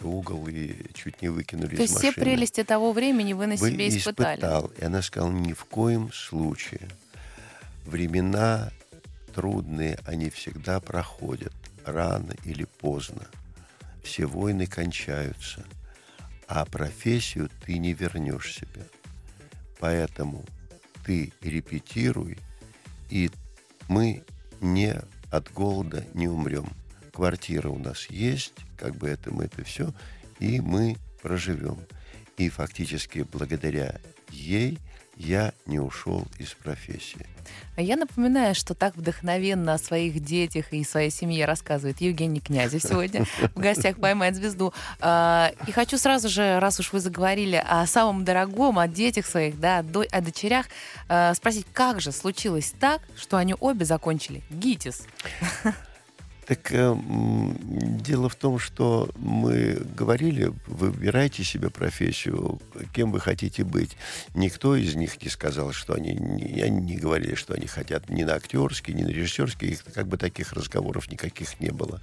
[0.00, 3.70] угол и чуть не выкинули То из есть все прелести того времени вы на вы
[3.70, 4.40] себе испытали?
[4.40, 4.72] испытал.
[4.78, 6.88] И она сказала, ни в коем случае.
[7.84, 8.72] Времена
[9.34, 11.52] трудные, они всегда проходят
[11.84, 13.26] рано или поздно.
[14.02, 15.64] Все войны кончаются,
[16.48, 18.86] а профессию ты не вернешь себе.
[19.78, 20.44] Поэтому
[21.04, 22.38] ты репетируй,
[23.10, 23.30] и
[23.88, 24.22] мы
[24.60, 24.94] не
[25.30, 26.68] от голода не умрем.
[27.12, 29.92] Квартира у нас есть, как бы это мы это все,
[30.38, 31.78] и мы проживем.
[32.36, 34.78] И фактически благодаря ей
[35.16, 37.26] я не ушел из профессии.
[37.76, 43.24] Я напоминаю, что так вдохновенно о своих детях и своей семье рассказывает Евгений Князев сегодня
[43.54, 44.72] в гостях «Поймать звезду».
[45.00, 49.58] А, и хочу сразу же, раз уж вы заговорили о самом дорогом, о детях своих,
[49.58, 50.66] да, о дочерях,
[51.08, 55.06] а, спросить, как же случилось так, что они обе закончили ГИТИС?
[56.52, 56.94] Так э,
[58.04, 62.60] дело в том, что мы говорили, выбирайте себе профессию,
[62.92, 63.96] кем вы хотите быть.
[64.34, 68.22] Никто из них не сказал, что они, не, они не говорили, что они хотят ни
[68.22, 69.68] на актерский, ни на режиссерский.
[69.68, 72.02] Их как бы таких разговоров никаких не было.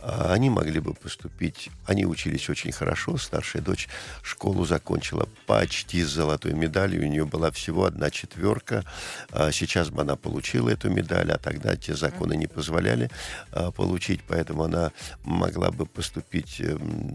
[0.00, 3.18] А они могли бы поступить, они учились очень хорошо.
[3.18, 3.90] Старшая дочь
[4.22, 7.02] школу закончила почти с золотой медалью.
[7.02, 8.86] У нее была всего одна четверка.
[9.30, 13.10] А сейчас бы она получила эту медаль, а тогда те законы не позволяли
[13.50, 14.92] а, получить, поэтому она
[15.24, 17.12] могла бы поступить эм,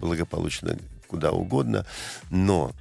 [0.00, 1.86] благополучно куда угодно,
[2.30, 2.72] но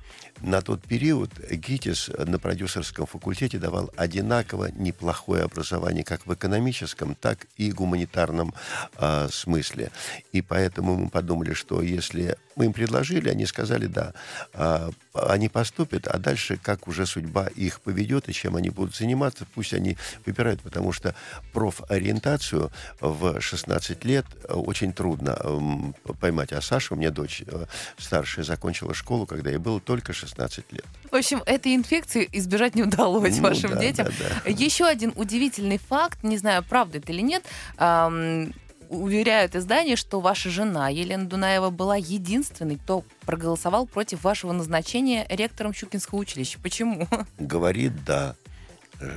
[0.42, 7.48] на тот период ГИТИС на продюсерском факультете давал одинаково неплохое образование как в экономическом, так
[7.58, 8.54] и гуманитарном
[8.98, 9.92] э, смысле.
[10.34, 14.14] И поэтому мы подумали, что если мы им предложили, они сказали да,
[14.54, 19.46] э, они поступят, а дальше как уже судьба их поведет и чем они будут заниматься,
[19.54, 21.16] пусть они выбирают, потому что
[21.54, 26.54] профориентацию в 16 лет очень трудно э, поймать.
[26.54, 27.66] А Саша, у меня дочь э,
[27.98, 30.86] старшая, закончила школу, когда ей было только 16 16 лет.
[31.12, 34.08] В общем, этой инфекции избежать не удалось ну, вашим да, детям.
[34.08, 34.50] Да, да.
[34.50, 37.44] Еще один удивительный факт, не знаю, правда это или нет,
[37.78, 38.54] эм,
[38.91, 45.73] уверяют издание, что ваша жена Елена Дунаева была единственной, кто проголосовал против вашего назначения ректором
[45.73, 46.60] Щукинского училища.
[46.62, 47.08] Почему?
[47.39, 48.36] Говорит «да».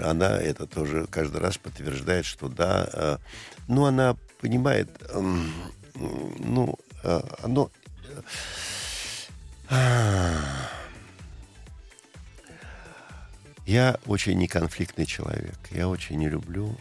[0.03, 2.89] Она это тоже каждый раз подтверждает, что да.
[2.91, 3.19] Э,
[3.69, 5.21] ну, она понимает, э,
[5.95, 7.71] ну, э, оно...
[9.69, 10.39] Э,
[13.67, 15.59] я очень неконфликтный человек.
[15.71, 16.75] Я очень не люблю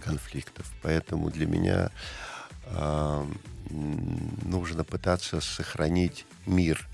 [0.00, 0.66] конфликтов.
[0.82, 1.90] Поэтому для меня
[3.70, 6.86] нужно пытаться сохранить мир.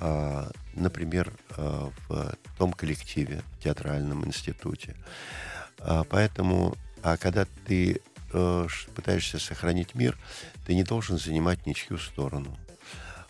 [0.00, 4.96] Э, например, э, в том коллективе, в театральном институте.
[5.78, 8.00] Э, поэтому, а когда ты
[8.32, 10.16] э, пытаешься сохранить мир,
[10.66, 12.56] ты не должен занимать ничью сторону.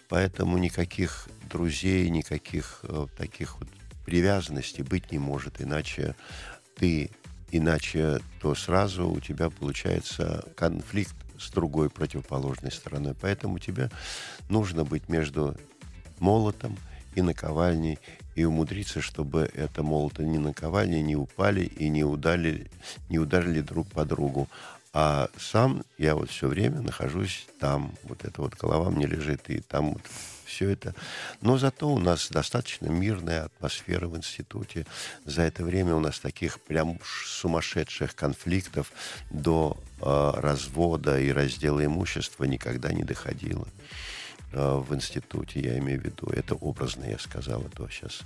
[0.08, 3.68] Поэтому никаких друзей, никаких э, таких вот
[4.04, 6.16] привязанности быть не может, иначе
[6.76, 7.10] ты,
[7.50, 13.14] иначе то сразу у тебя получается конфликт с другой противоположной стороной.
[13.20, 13.90] Поэтому тебе
[14.48, 15.56] нужно быть между
[16.18, 16.76] молотом
[17.14, 17.98] и наковальней,
[18.36, 22.70] и умудриться, чтобы это молото не наковальни не упали и не ударили,
[23.08, 24.48] не ударили друг по другу.
[24.92, 27.92] А сам я вот все время нахожусь там.
[28.04, 30.02] Вот эта вот голова мне лежит, и там вот
[30.50, 30.94] все это.
[31.40, 34.86] Но зато у нас достаточно мирная атмосфера в институте.
[35.24, 38.92] За это время у нас таких прям сумасшедших конфликтов
[39.30, 43.66] до э, развода и раздела имущества никогда не доходило
[44.52, 46.28] э, в институте, я имею в виду.
[46.30, 48.20] Это образно я сказал, а то сейчас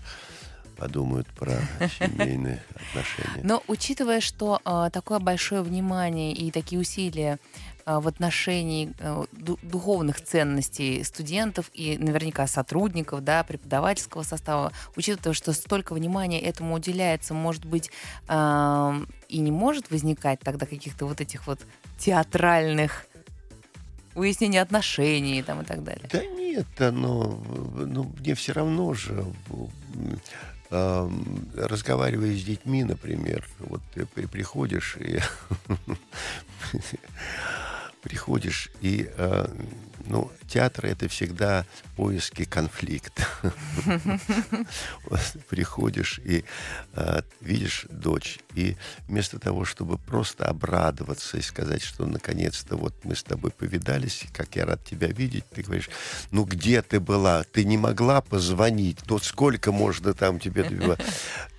[0.76, 1.60] подумают про
[1.98, 3.40] семейные отношения.
[3.42, 7.38] Но учитывая, что э, такое большое внимание и такие усилия
[7.86, 9.24] в отношении э,
[9.62, 17.34] духовных ценностей студентов и наверняка сотрудников, да, преподавательского состава, учитывая, что столько внимания этому уделяется,
[17.34, 17.90] может быть,
[18.28, 18.92] э,
[19.28, 21.60] и не может возникать тогда каких-то вот этих вот
[21.98, 23.06] театральных
[24.14, 26.08] выяснения отношений там, и так далее?
[26.10, 27.42] Да нет, но
[27.76, 29.24] ну, мне все равно же
[30.70, 35.20] разговаривая с детьми, например, вот ты приходишь и
[38.24, 39.46] приходишь и э,
[40.06, 41.64] ну, театр это всегда
[41.96, 43.26] поиски конфликта.
[45.48, 46.44] Приходишь и
[46.94, 48.76] э, видишь дочь, и
[49.08, 54.56] вместо того, чтобы просто обрадоваться и сказать, что наконец-то вот мы с тобой повидались, как
[54.56, 55.90] я рад тебя видеть, ты говоришь,
[56.30, 57.44] ну где ты была?
[57.44, 58.98] Ты не могла позвонить?
[59.08, 60.64] Ну сколько можно там тебе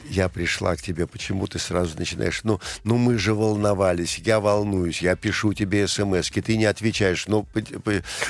[0.09, 5.01] я пришла к тебе, почему ты сразу начинаешь, ну, ну мы же волновались, я волнуюсь,
[5.01, 7.47] я пишу тебе смс ты не отвечаешь, ну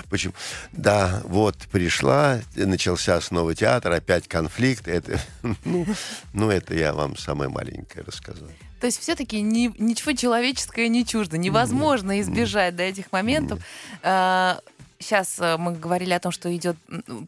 [0.09, 0.33] почему?
[0.71, 5.19] Да, вот пришла, начался снова театр, опять конфликт, это,
[5.65, 5.85] ну,
[6.33, 8.47] ну это я вам самое маленькое рассказал.
[8.79, 13.59] То есть все-таки ни, ничего человеческое не чуждо, невозможно избежать до этих моментов.
[14.03, 14.59] А,
[14.97, 16.77] Сейчас э, мы говорили о том, что идет,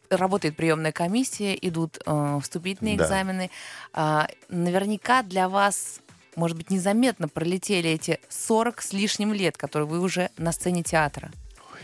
[0.10, 3.06] работает приемная комиссия, идут э, вступительные да.
[3.06, 3.52] экзамены.
[3.94, 6.00] Э, наверняка для вас,
[6.36, 11.30] может быть, незаметно пролетели эти 40 с лишним лет, которые вы уже на сцене театра.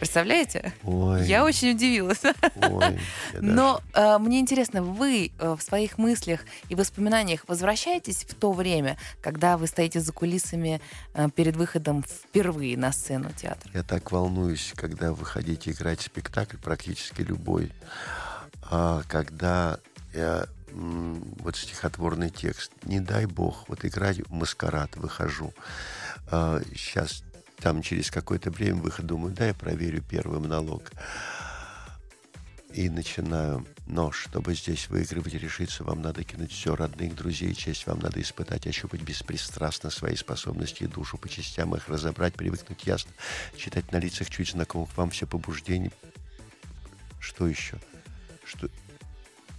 [0.04, 0.74] Представляете?
[0.84, 1.26] Ой.
[1.26, 2.22] Я очень удивилась.
[2.56, 3.00] Ой,
[3.40, 8.98] Но э, мне интересно, вы э, в своих мыслях и воспоминаниях возвращаетесь в то время,
[9.22, 10.82] когда вы стоите за кулисами
[11.14, 13.72] э, перед выходом впервые на сцену театра?
[13.74, 17.72] Я так волнуюсь, когда вы хотите играть спектакль, практически любой,
[18.70, 19.80] а, когда
[20.14, 25.54] я, вот стихотворный текст, не дай бог, вот играть в маскарад, выхожу.
[26.30, 27.24] сейчас
[27.64, 30.92] там через какое-то время выход, думаю, да, я проверю первый монолог.
[32.74, 33.66] И начинаю.
[33.88, 37.88] Но чтобы здесь выигрывать, решиться, вам надо кинуть все, родных, друзей, честь.
[37.88, 43.12] Вам надо испытать, ощупать беспристрастно свои способности и душу по частям их разобрать, привыкнуть ясно,
[43.56, 45.92] читать на лицах чуть знакомых вам все побуждения.
[47.22, 47.80] Что еще?
[48.44, 48.68] Что,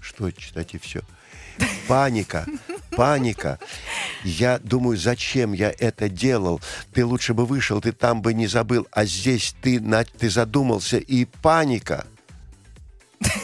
[0.02, 1.00] что читать и все?
[1.88, 2.46] Паника,
[2.90, 3.58] паника.
[4.24, 6.60] Я думаю, зачем я это делал?
[6.92, 9.80] Ты лучше бы вышел, ты там бы не забыл, а здесь ты,
[10.18, 12.06] ты задумался, и паника.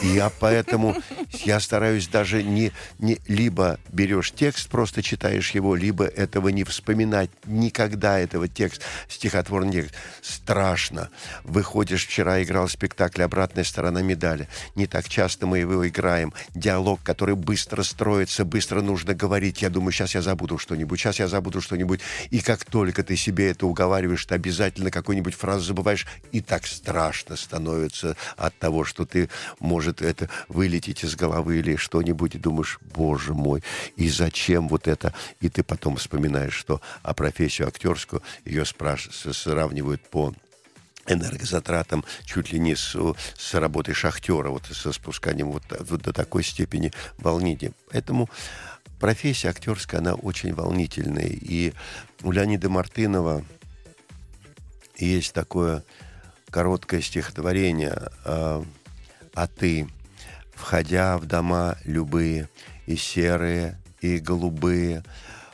[0.01, 0.95] Я поэтому
[1.45, 7.29] я стараюсь даже не, не либо берешь текст, просто читаешь его, либо этого не вспоминать
[7.45, 9.95] никогда этого текста, стихотворный текст.
[10.21, 11.09] Страшно.
[11.43, 14.47] Выходишь, вчера играл спектакль «Обратная сторона медали».
[14.75, 16.33] Не так часто мы его играем.
[16.55, 19.61] Диалог, который быстро строится, быстро нужно говорить.
[19.61, 22.01] Я думаю, сейчас я забуду что-нибудь, сейчас я забуду что-нибудь.
[22.29, 27.35] И как только ты себе это уговариваешь, ты обязательно какую-нибудь фразу забываешь, и так страшно
[27.35, 29.29] становится от того, что ты
[29.59, 33.63] может это вылететь из головы или что-нибудь, и думаешь, боже мой,
[33.95, 35.13] и зачем вот это?
[35.39, 40.33] И ты потом вспоминаешь, что а профессию актерскую ее спрашивают, сравнивают по
[41.07, 42.95] энергозатратам чуть ли не с,
[43.37, 47.71] с работой шахтера, вот со спусканием вот, вот до такой степени волнения.
[47.91, 48.29] Поэтому
[48.99, 51.29] профессия актерская, она очень волнительная.
[51.29, 51.73] И
[52.23, 53.43] у Леонида Мартынова
[54.97, 55.83] есть такое
[56.49, 58.63] короткое стихотворение а,
[59.33, 59.87] а ты,
[60.61, 62.47] входя в дома любые,
[62.85, 65.03] и серые, и голубые,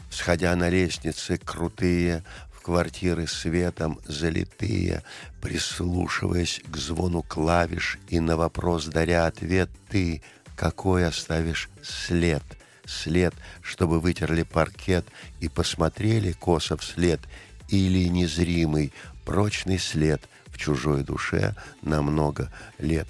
[0.09, 5.03] всходя на лестницы крутые, в квартиры светом залитые,
[5.41, 10.21] прислушиваясь к звону клавиш и на вопрос даря ответ, ты
[10.57, 12.43] какой оставишь след,
[12.85, 15.05] след, чтобы вытерли паркет
[15.39, 17.21] и посмотрели косо вслед,
[17.69, 18.91] или незримый,
[19.25, 23.07] прочный след в чужой душе на много лет.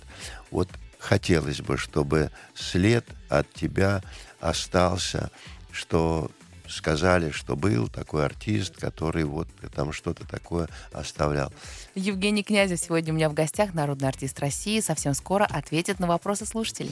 [0.52, 0.70] Вот
[1.08, 4.02] хотелось бы, чтобы след от тебя
[4.42, 5.32] остался,
[5.72, 6.30] что
[6.68, 11.54] сказали, что был такой артист, который вот там что-то такое оставлял.
[11.96, 14.82] Евгений Князев сегодня у меня в гостях, народный артист России.
[14.82, 16.92] Совсем скоро ответит на вопросы слушателей.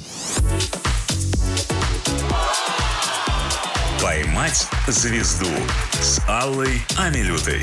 [4.01, 5.51] «Поймать звезду»
[5.99, 7.61] с Аллой Амилютой.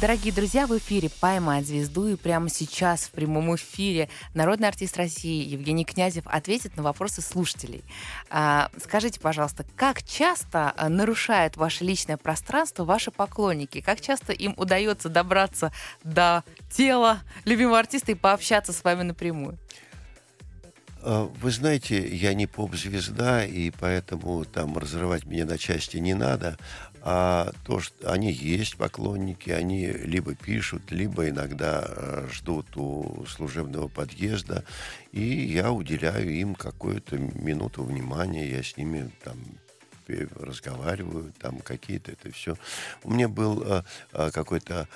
[0.00, 5.44] Дорогие друзья, в эфире «Поймать звезду» и прямо сейчас в прямом эфире народный артист России
[5.44, 7.82] Евгений Князев ответит на вопросы слушателей.
[8.30, 13.80] А, скажите, пожалуйста, как часто а, нарушают ваше личное пространство ваши поклонники?
[13.80, 15.72] Как часто им удается добраться
[16.04, 19.58] до тела любимого артиста и пообщаться с вами напрямую?
[21.00, 26.58] А, вы знаете, я не поп-звезда, и поэтому там разрывать меня на части не надо.
[27.02, 33.88] А то, что они есть поклонники, они либо пишут, либо иногда э, ждут у служебного
[33.88, 34.64] подъезда,
[35.12, 39.38] и я уделяю им какую-то минуту внимания, я с ними там
[40.40, 42.56] разговариваю, там какие-то это все.
[43.04, 43.82] У меня был э,
[44.12, 44.88] э, какой-то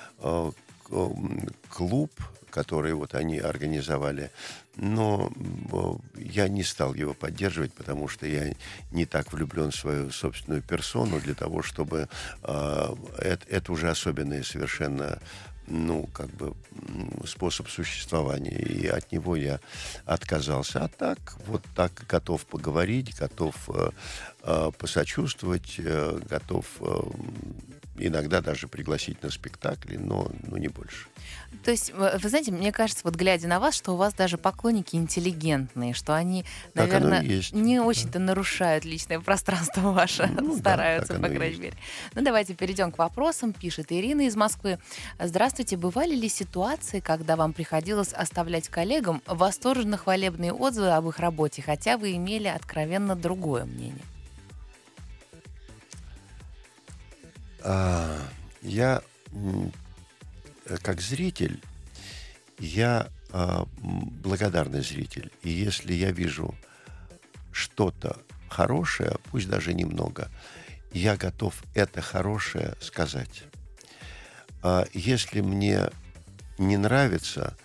[1.69, 2.11] клуб,
[2.49, 4.29] который вот они организовали
[4.75, 5.31] но
[6.15, 8.53] я не стал его поддерживать, потому что я
[8.91, 12.09] не так влюблен в свою собственную персону для того, чтобы
[12.43, 15.19] э, это, это уже особенное совершенно
[15.67, 16.53] ну, как бы
[17.25, 19.61] способ существования, и от него я
[20.05, 20.83] отказался.
[20.83, 23.91] А так, вот так готов поговорить, готов э,
[24.43, 27.01] э, посочувствовать, э, готов э,
[27.97, 31.07] иногда даже пригласить на спектакли, но, но не больше.
[31.63, 34.95] То есть, вы знаете, мне кажется, вот глядя на вас, что у вас даже поклонники
[34.95, 37.21] интеллигентные, что они, наверное,
[37.51, 41.73] не очень-то нарушают личное пространство ваше, ну, стараются, да, по крайней мере.
[42.15, 43.53] Ну, давайте перейдем к вопросам.
[43.53, 44.79] Пишет Ирина из Москвы.
[45.19, 51.61] Здравствуйте, бывали ли ситуации, когда вам приходилось оставлять коллегам восторженно хвалебные отзывы об их работе,
[51.61, 54.03] хотя вы имели откровенно другое мнение?
[57.63, 58.19] А,
[58.61, 59.01] я
[60.81, 61.61] как зритель,
[62.59, 65.31] я а, благодарный зритель.
[65.41, 66.55] И если я вижу
[67.51, 68.17] что-то
[68.49, 70.29] хорошее, пусть даже немного,
[70.91, 73.43] я готов это хорошее сказать.
[74.61, 75.89] А если мне
[76.57, 77.57] не нравится,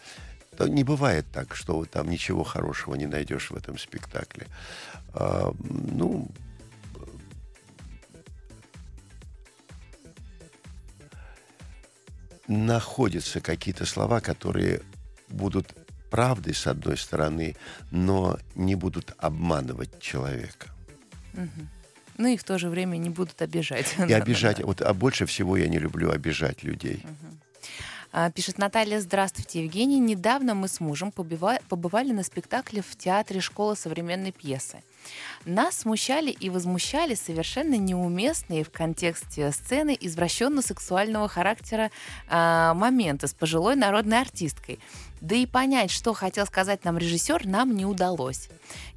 [0.56, 4.46] то не бывает так, что там ничего хорошего не найдешь в этом спектакле.
[5.12, 6.28] А, ну,
[12.48, 14.80] находятся какие-то слова, которые
[15.28, 15.68] будут
[16.10, 17.56] правдой, с одной стороны,
[17.90, 20.68] но не будут обманывать человека.
[22.16, 23.94] Ну и в то же время не будут обижать.
[24.08, 24.60] И обижать.
[24.64, 27.04] Вот, а больше всего я не люблю обижать людей.
[28.10, 30.00] А, пишет Наталья, здравствуйте, Евгений.
[30.00, 34.82] Недавно мы с мужем побывали на спектакле в театре школы современной пьесы.
[35.44, 41.90] Нас смущали и возмущали совершенно неуместные в контексте сцены извращенно-сексуального характера
[42.28, 44.78] э, моменты с пожилой народной артисткой.
[45.20, 48.48] Да и понять, что хотел сказать нам режиссер, нам не удалось.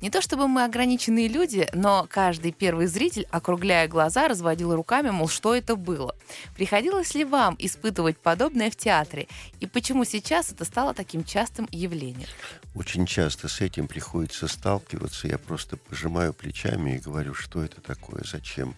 [0.02, 5.28] Не то чтобы мы ограниченные люди, но каждый первый зритель, округляя глаза, разводил руками, мол,
[5.28, 6.16] что это было.
[6.56, 9.28] Приходилось ли вам испытывать подобное в театре?
[9.60, 12.28] И почему сейчас это стало таким частым явлением?
[12.76, 15.28] Очень часто с этим приходится сталкиваться.
[15.28, 18.76] Я просто пожимаю плечами и говорю, что это такое, зачем?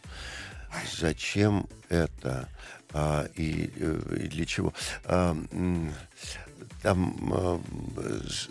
[1.00, 2.50] Зачем это?
[2.92, 4.74] А, и, э, и для чего?
[5.06, 5.34] А,
[6.84, 7.60] там э,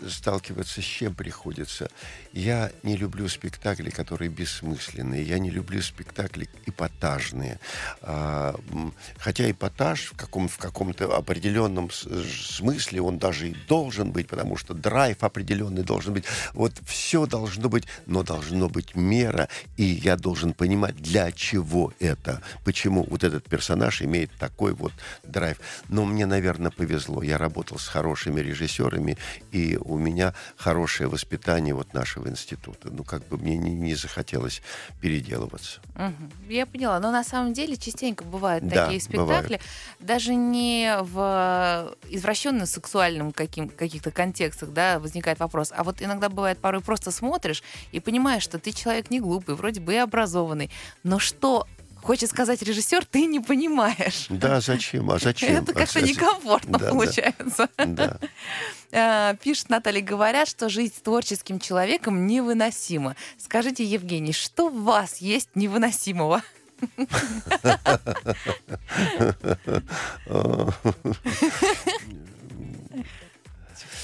[0.09, 1.89] сталкиваться с чем приходится.
[2.33, 5.23] Я не люблю спектакли, которые бессмысленные.
[5.23, 7.59] Я не люблю спектакли эпатажные.
[8.01, 8.55] А,
[9.17, 14.73] хотя эпатаж в, каком, в каком-то определенном смысле он даже и должен быть, потому что
[14.73, 16.25] драйв определенный должен быть.
[16.53, 22.41] Вот все должно быть, но должно быть мера, и я должен понимать, для чего это,
[22.63, 24.91] почему вот этот персонаж имеет такой вот
[25.23, 25.59] драйв.
[25.87, 27.21] Но мне, наверное, повезло.
[27.21, 27.87] Я работал с
[28.23, 29.17] хорошими режиссерами,
[29.51, 32.89] и у меня хорошее воспитание вот нашего института.
[32.91, 34.61] Ну, как бы мне не, не захотелось
[35.01, 35.81] переделываться.
[35.95, 36.51] Угу.
[36.53, 36.99] Я поняла.
[36.99, 39.61] Но на самом деле частенько бывают да, такие спектакли, бывают.
[39.99, 46.81] даже не в извращенно-сексуальном каким, каких-то контекстах, да, возникает вопрос, а вот иногда бывает порой
[46.81, 50.69] просто смотришь и понимаешь, что ты человек не глупый, вроде бы и образованный,
[51.03, 51.67] но что
[52.03, 54.27] хочет сказать режиссер, ты не понимаешь.
[54.29, 55.09] Да, зачем?
[55.09, 55.55] А зачем?
[55.55, 57.69] Это как-то некомфортно да, получается.
[57.77, 58.19] Да.
[58.91, 63.15] А, пишет Наталья, говорят, что жизнь с творческим человеком невыносима.
[63.37, 66.43] Скажите, Евгений, что в вас есть невыносимого?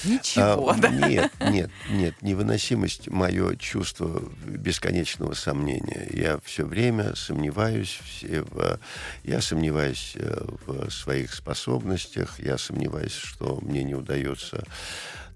[0.04, 0.88] Ничего, а, да?
[0.88, 2.14] Нет, нет, нет.
[2.22, 6.06] Невыносимость— мое чувство бесконечного сомнения.
[6.10, 8.78] Я все время сомневаюсь, все в,
[9.24, 14.64] я сомневаюсь э, в своих способностях, я сомневаюсь, что мне не удается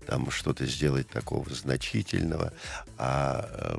[0.07, 2.53] там что-то сделать такого значительного,
[2.99, 3.79] а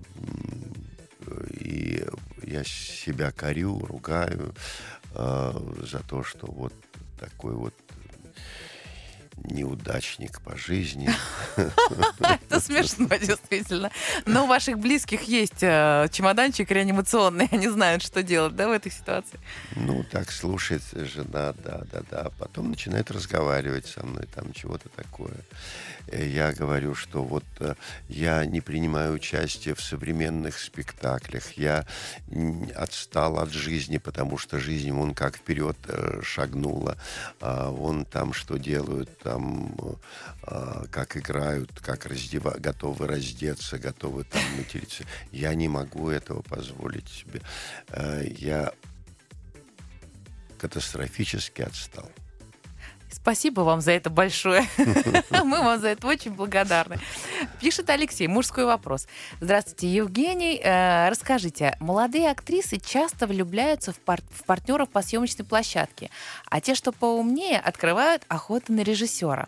[1.51, 2.05] и
[2.43, 4.53] я себя корю, ругаю
[5.13, 5.53] э,
[5.89, 6.73] за то, что вот
[7.19, 7.73] такой вот
[9.47, 11.09] неудачник по жизни.
[12.19, 13.91] Это смешно, действительно.
[14.25, 18.91] Но у ваших близких есть э, чемоданчик реанимационный, они знают, что делать, да, в этой
[18.91, 19.39] ситуации?
[19.75, 22.31] Ну, так слушает жена, да, да, да.
[22.39, 25.35] Потом начинает разговаривать со мной, там чего-то такое.
[26.07, 27.75] Э, я говорю, что вот э,
[28.09, 31.53] я не принимаю участие в современных спектаклях.
[31.53, 31.85] Я
[32.75, 35.77] отстал от жизни, потому что жизнь, он как вперед
[36.21, 36.97] шагнула.
[37.41, 39.75] А он там что делают, там,
[40.47, 45.03] э, как играют, как раздева, готовы раздеться, готовы там материться.
[45.31, 47.41] Я не могу этого позволить себе.
[47.89, 48.73] Э, я
[50.57, 52.09] катастрофически отстал.
[53.11, 54.67] Спасибо вам за это большое.
[55.43, 56.97] Мы вам за это очень благодарны.
[57.59, 59.07] Пишет Алексей, мужской вопрос.
[59.39, 60.59] Здравствуйте, Евгений.
[60.63, 66.09] Э, расскажите, молодые актрисы часто влюбляются в, пар- в партнеров по съемочной площадке,
[66.49, 69.47] а те, что поумнее, открывают охоту на режиссера.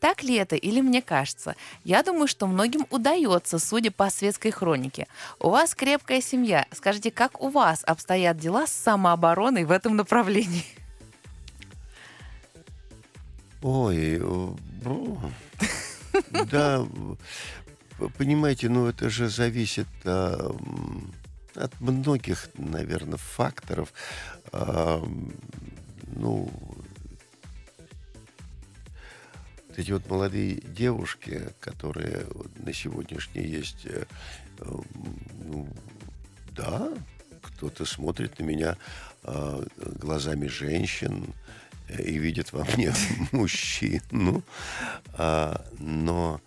[0.00, 1.56] Так ли это или мне кажется?
[1.84, 5.06] Я думаю, что многим удается, судя по светской хронике.
[5.40, 6.66] У вас крепкая семья.
[6.72, 10.64] Скажите, как у вас обстоят дела с самообороной в этом направлении?
[13.60, 14.20] Ой,
[16.50, 16.86] да,
[18.16, 20.54] понимаете, ну это же зависит а,
[21.56, 23.92] от многих, наверное, факторов.
[24.52, 25.04] А,
[26.14, 26.50] ну,
[29.76, 34.04] эти вот молодые девушки, которые на сегодняшний есть, э,
[34.58, 35.68] ну,
[36.52, 36.90] да,
[37.42, 38.76] кто-то смотрит на меня
[39.22, 41.32] э, глазами женщин,
[41.88, 42.92] и видят во мне
[43.32, 44.42] мужчину.
[45.14, 46.40] А, но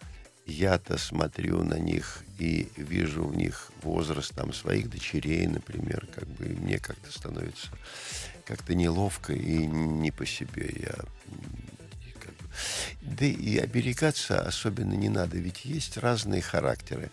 [0.46, 6.46] я-то смотрю на них и вижу в них возраст там своих дочерей, например, как бы
[6.46, 7.70] мне как-то становится
[8.46, 10.70] как-то неловко и не по себе.
[10.76, 10.96] Я
[12.20, 12.50] как бы...
[13.02, 17.12] Да и оберегаться особенно не надо, ведь есть разные характеры.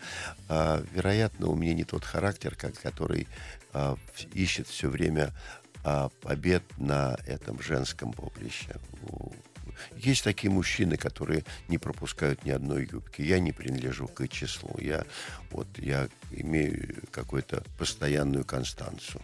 [0.49, 3.29] А, вероятно, у меня не тот характер, как, который
[3.73, 3.97] а,
[4.33, 5.33] ищет все время
[5.89, 8.77] а, побед на этом женском поприще.
[9.97, 13.23] Есть такие мужчины, которые не пропускают ни одной юбки.
[13.23, 14.77] Я не принадлежу к числу.
[14.79, 15.07] Я,
[15.51, 19.23] вот, я имею какую-то постоянную констанцию.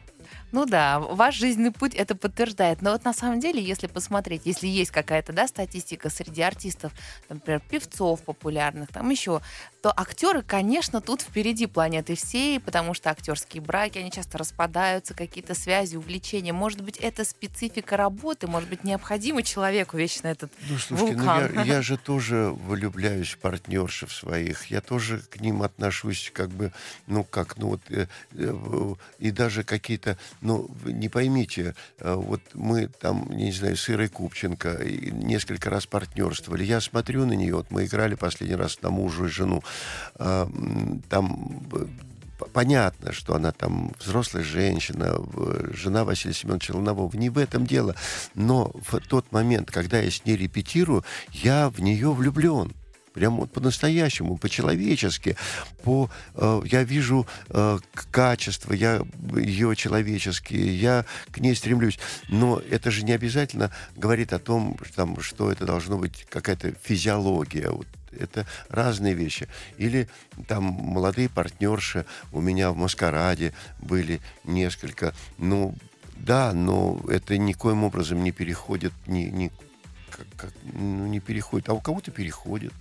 [0.52, 2.82] Ну да, ваш жизненный путь это подтверждает.
[2.82, 6.92] Но вот на самом деле, если посмотреть, если есть какая-то да, статистика среди артистов,
[7.28, 9.40] например, певцов популярных, там еще,
[9.82, 15.54] то актеры, конечно, тут впереди планеты всей, потому что актерские браки, они часто распадаются, какие-то
[15.54, 16.52] связи, увлечения.
[16.52, 21.50] Может быть, это специфика работы, может быть, необходимо человеку вечно этот ну, слушайте, вулкан.
[21.54, 26.50] Ну, я, я же тоже влюбляюсь в партнершев своих, я тоже к ним отношусь как
[26.50, 26.72] бы,
[27.06, 32.88] ну как, ну вот, э, э, и даже какие-то ну, не поймите, э, вот мы
[32.88, 34.80] там, не знаю, с Ирой Купченко
[35.12, 36.64] несколько раз партнерствовали.
[36.64, 39.62] Я смотрю на нее, вот мы играли последний раз на мужу и жену.
[40.16, 40.48] А,
[41.08, 41.86] там э,
[42.52, 45.16] понятно, что она там взрослая женщина,
[45.72, 47.14] жена Василия Семеновича Лунового.
[47.16, 47.94] Не в этом дело.
[48.34, 52.72] Но в тот момент, когда я с ней репетирую, я в нее влюблен
[53.14, 55.36] прям вот по-настоящему, по-человечески,
[55.82, 57.78] по, э, я вижу э,
[58.10, 59.00] качество, я
[59.36, 61.98] ее человеческие, я к ней стремлюсь,
[62.28, 67.70] но это же не обязательно говорит о том, там, что это должно быть какая-то физиология,
[67.70, 67.86] вот,
[68.18, 69.48] это разные вещи.
[69.78, 70.08] Или
[70.48, 75.14] там молодые партнерши у меня в Маскараде были несколько.
[75.38, 75.74] Ну,
[76.16, 79.50] да, но это никоим образом не переходит, не, не,
[80.10, 81.68] как, как, ну, не переходит.
[81.68, 82.72] А у кого-то переходит.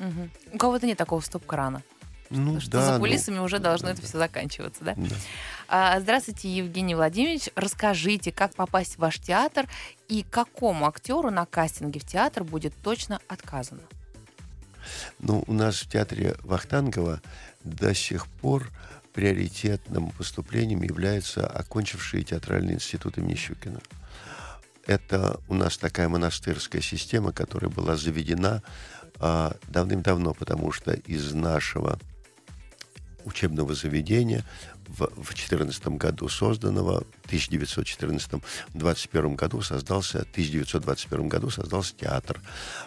[0.00, 0.54] Угу.
[0.54, 1.82] У кого-то нет такого стоп-крана.
[2.30, 4.94] Ну, что да, за ну, кулисами ну, уже должно да, это все заканчиваться, да?
[4.96, 5.16] да.
[5.68, 7.48] А, здравствуйте, Евгений Владимирович.
[7.56, 9.66] Расскажите, как попасть в ваш театр
[10.08, 13.82] и какому актеру на кастинге в театр будет точно отказано?
[15.18, 17.20] Ну, у нас в театре Вахтангова
[17.64, 18.70] до сих пор
[19.12, 23.80] приоритетным поступлением являются окончившие театральный институт имени Щукина.
[24.86, 28.62] Это у нас такая монастырская система, которая была заведена
[29.20, 31.98] а, давным-давно, потому что из нашего
[33.24, 34.44] учебного заведения
[34.88, 38.42] в 2014 году созданного, в 1914
[38.74, 42.40] 21 году создался, в 1921 году создался театр.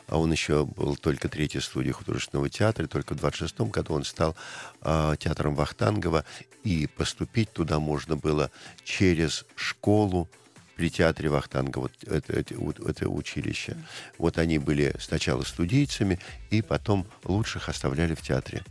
[0.07, 4.03] А он еще был только третья студия художественного театра, и только в 26 году он
[4.03, 4.35] стал
[4.81, 6.25] э, театром Вахтангова,
[6.63, 8.51] и поступить туда можно было
[8.83, 10.29] через школу
[10.75, 12.55] при театре Вахтанга, вот это, это,
[12.87, 13.77] это училище.
[14.17, 16.19] Вот они были сначала студийцами,
[16.49, 18.63] и потом лучших оставляли в театре.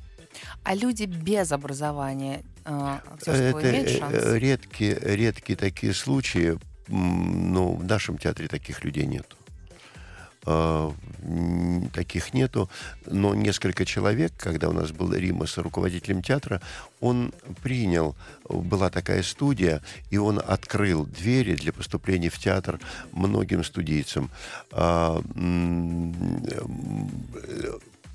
[0.64, 4.14] А люди без образования э, актерского это имеют шанс?
[4.14, 6.58] Редкие, редкие такие случаи.
[6.88, 9.36] Ну, в нашем театре таких людей нету.
[10.44, 10.92] А,
[11.92, 12.68] таких нету,
[13.06, 16.60] но несколько человек, когда у нас был Рима с руководителем театра,
[17.00, 17.32] он
[17.62, 18.16] принял,
[18.48, 22.80] была такая студия, и он открыл двери для поступления в театр
[23.12, 24.30] многим студийцам.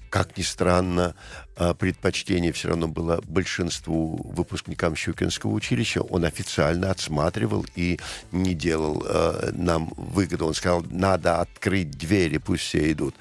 [0.09, 1.15] Как ни странно,
[1.55, 6.01] а, предпочтение все равно было большинству выпускникам Щукинского училища.
[6.01, 7.99] Он официально отсматривал и
[8.31, 10.47] не делал э, нам выгоду.
[10.47, 13.15] Он сказал, надо открыть двери, пусть все идут.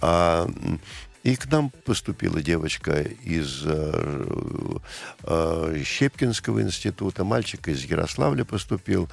[0.00, 0.48] А,
[1.22, 4.66] и к нам поступила девочка из э,
[5.22, 9.08] э, Щепкинского института, мальчик из Ярославля поступил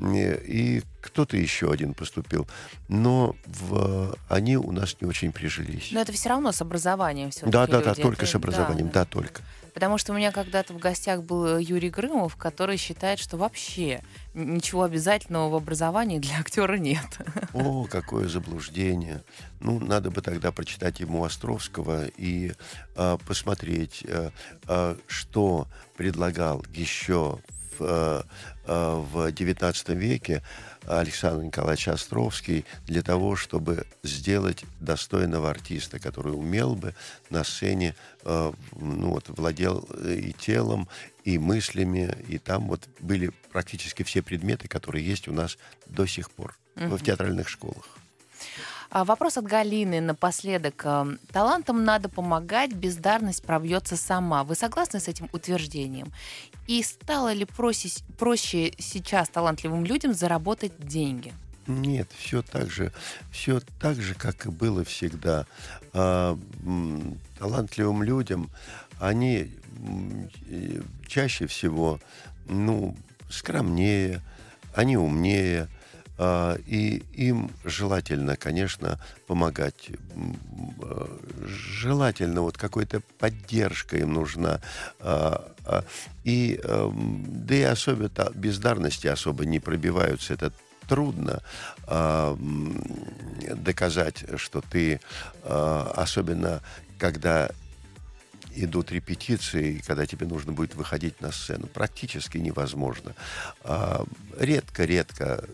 [0.00, 2.46] и кто-то еще один поступил.
[2.88, 5.90] Но в, они у нас не очень прижились.
[5.92, 8.92] Но это все равно с образованием все Да, да, да, только это, с образованием, да,
[8.92, 9.00] да.
[9.00, 9.42] да, только.
[9.74, 14.02] Потому что у меня когда-то в гостях был Юрий Грымов, который считает, что вообще
[14.34, 17.18] ничего обязательного в образовании для актера нет.
[17.52, 19.22] О, какое заблуждение.
[19.60, 22.52] Ну, надо бы тогда прочитать ему Островского и
[22.96, 24.30] э, посмотреть, э,
[24.66, 27.38] э, что предлагал еще
[27.80, 28.24] в
[28.72, 30.42] Э, в XIX веке
[30.86, 36.94] Александр Николаевич Островский для того, чтобы сделать достойного артиста, который умел бы
[37.30, 40.88] на сцене, э, ну вот, владел э, и телом,
[41.24, 46.30] и мыслями, и там вот были практически все предметы, которые есть у нас до сих
[46.30, 46.96] пор mm-hmm.
[46.96, 47.99] в театральных школах.
[48.92, 50.84] А, вопрос от Галины напоследок.
[50.84, 54.42] Эм, Талантам надо помогать, бездарность пробьется сама.
[54.42, 56.12] Вы согласны с этим утверждением?
[56.66, 57.88] И стало ли проще,
[58.18, 61.32] проще сейчас талантливым людям заработать деньги?
[61.68, 62.92] Нет, все так же,
[63.30, 65.46] все так же, как и было всегда.
[65.92, 66.36] А,
[67.38, 68.50] талантливым людям
[68.98, 69.52] они
[71.06, 72.00] чаще всего,
[72.46, 72.96] ну,
[73.30, 74.20] скромнее,
[74.74, 75.68] они умнее,
[76.66, 79.90] и им желательно, конечно, помогать.
[81.46, 84.60] Желательно вот какой-то поддержка им нужна.
[85.00, 85.84] А, а,
[86.24, 90.34] и, эм, да и особенно бездарности особо не пробиваются.
[90.34, 90.52] Это
[90.88, 91.40] трудно
[93.54, 95.00] доказать, что ты,
[95.44, 96.62] особенно
[96.98, 97.50] когда
[98.56, 103.14] идут репетиции, когда тебе нужно будет выходить на сцену, практически невозможно.
[104.36, 105.44] Редко-редко.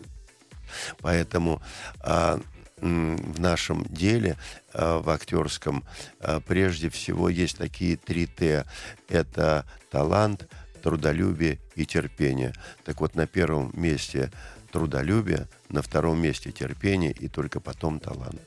[1.01, 1.61] Поэтому
[1.99, 2.39] а,
[2.77, 4.37] в нашем деле,
[4.73, 5.83] а, в актерском,
[6.19, 8.65] а, прежде всего есть такие три Т.
[9.09, 10.47] Это талант,
[10.83, 12.53] трудолюбие и терпение.
[12.85, 14.31] Так вот, на первом месте
[14.71, 18.41] трудолюбие, на втором месте терпение и только потом талант.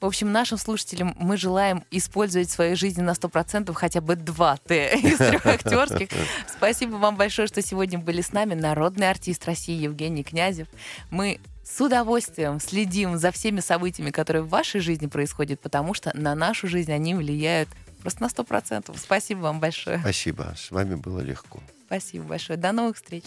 [0.00, 4.56] В общем, нашим слушателям мы желаем использовать в своей жизни на 100% хотя бы два
[4.56, 6.08] Т из трех актерских.
[6.48, 8.54] Спасибо вам большое, что сегодня были с нами.
[8.54, 10.68] Народный артист России Евгений Князев.
[11.10, 16.34] Мы с удовольствием следим за всеми событиями, которые в вашей жизни происходят, потому что на
[16.34, 17.68] нашу жизнь они влияют
[18.02, 18.96] просто на 100%.
[18.98, 20.00] Спасибо вам большое.
[20.00, 20.54] Спасибо.
[20.56, 21.60] С вами было легко.
[21.86, 22.58] Спасибо большое.
[22.58, 23.24] До новых встреч.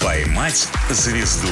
[0.00, 1.48] Поймать звезду.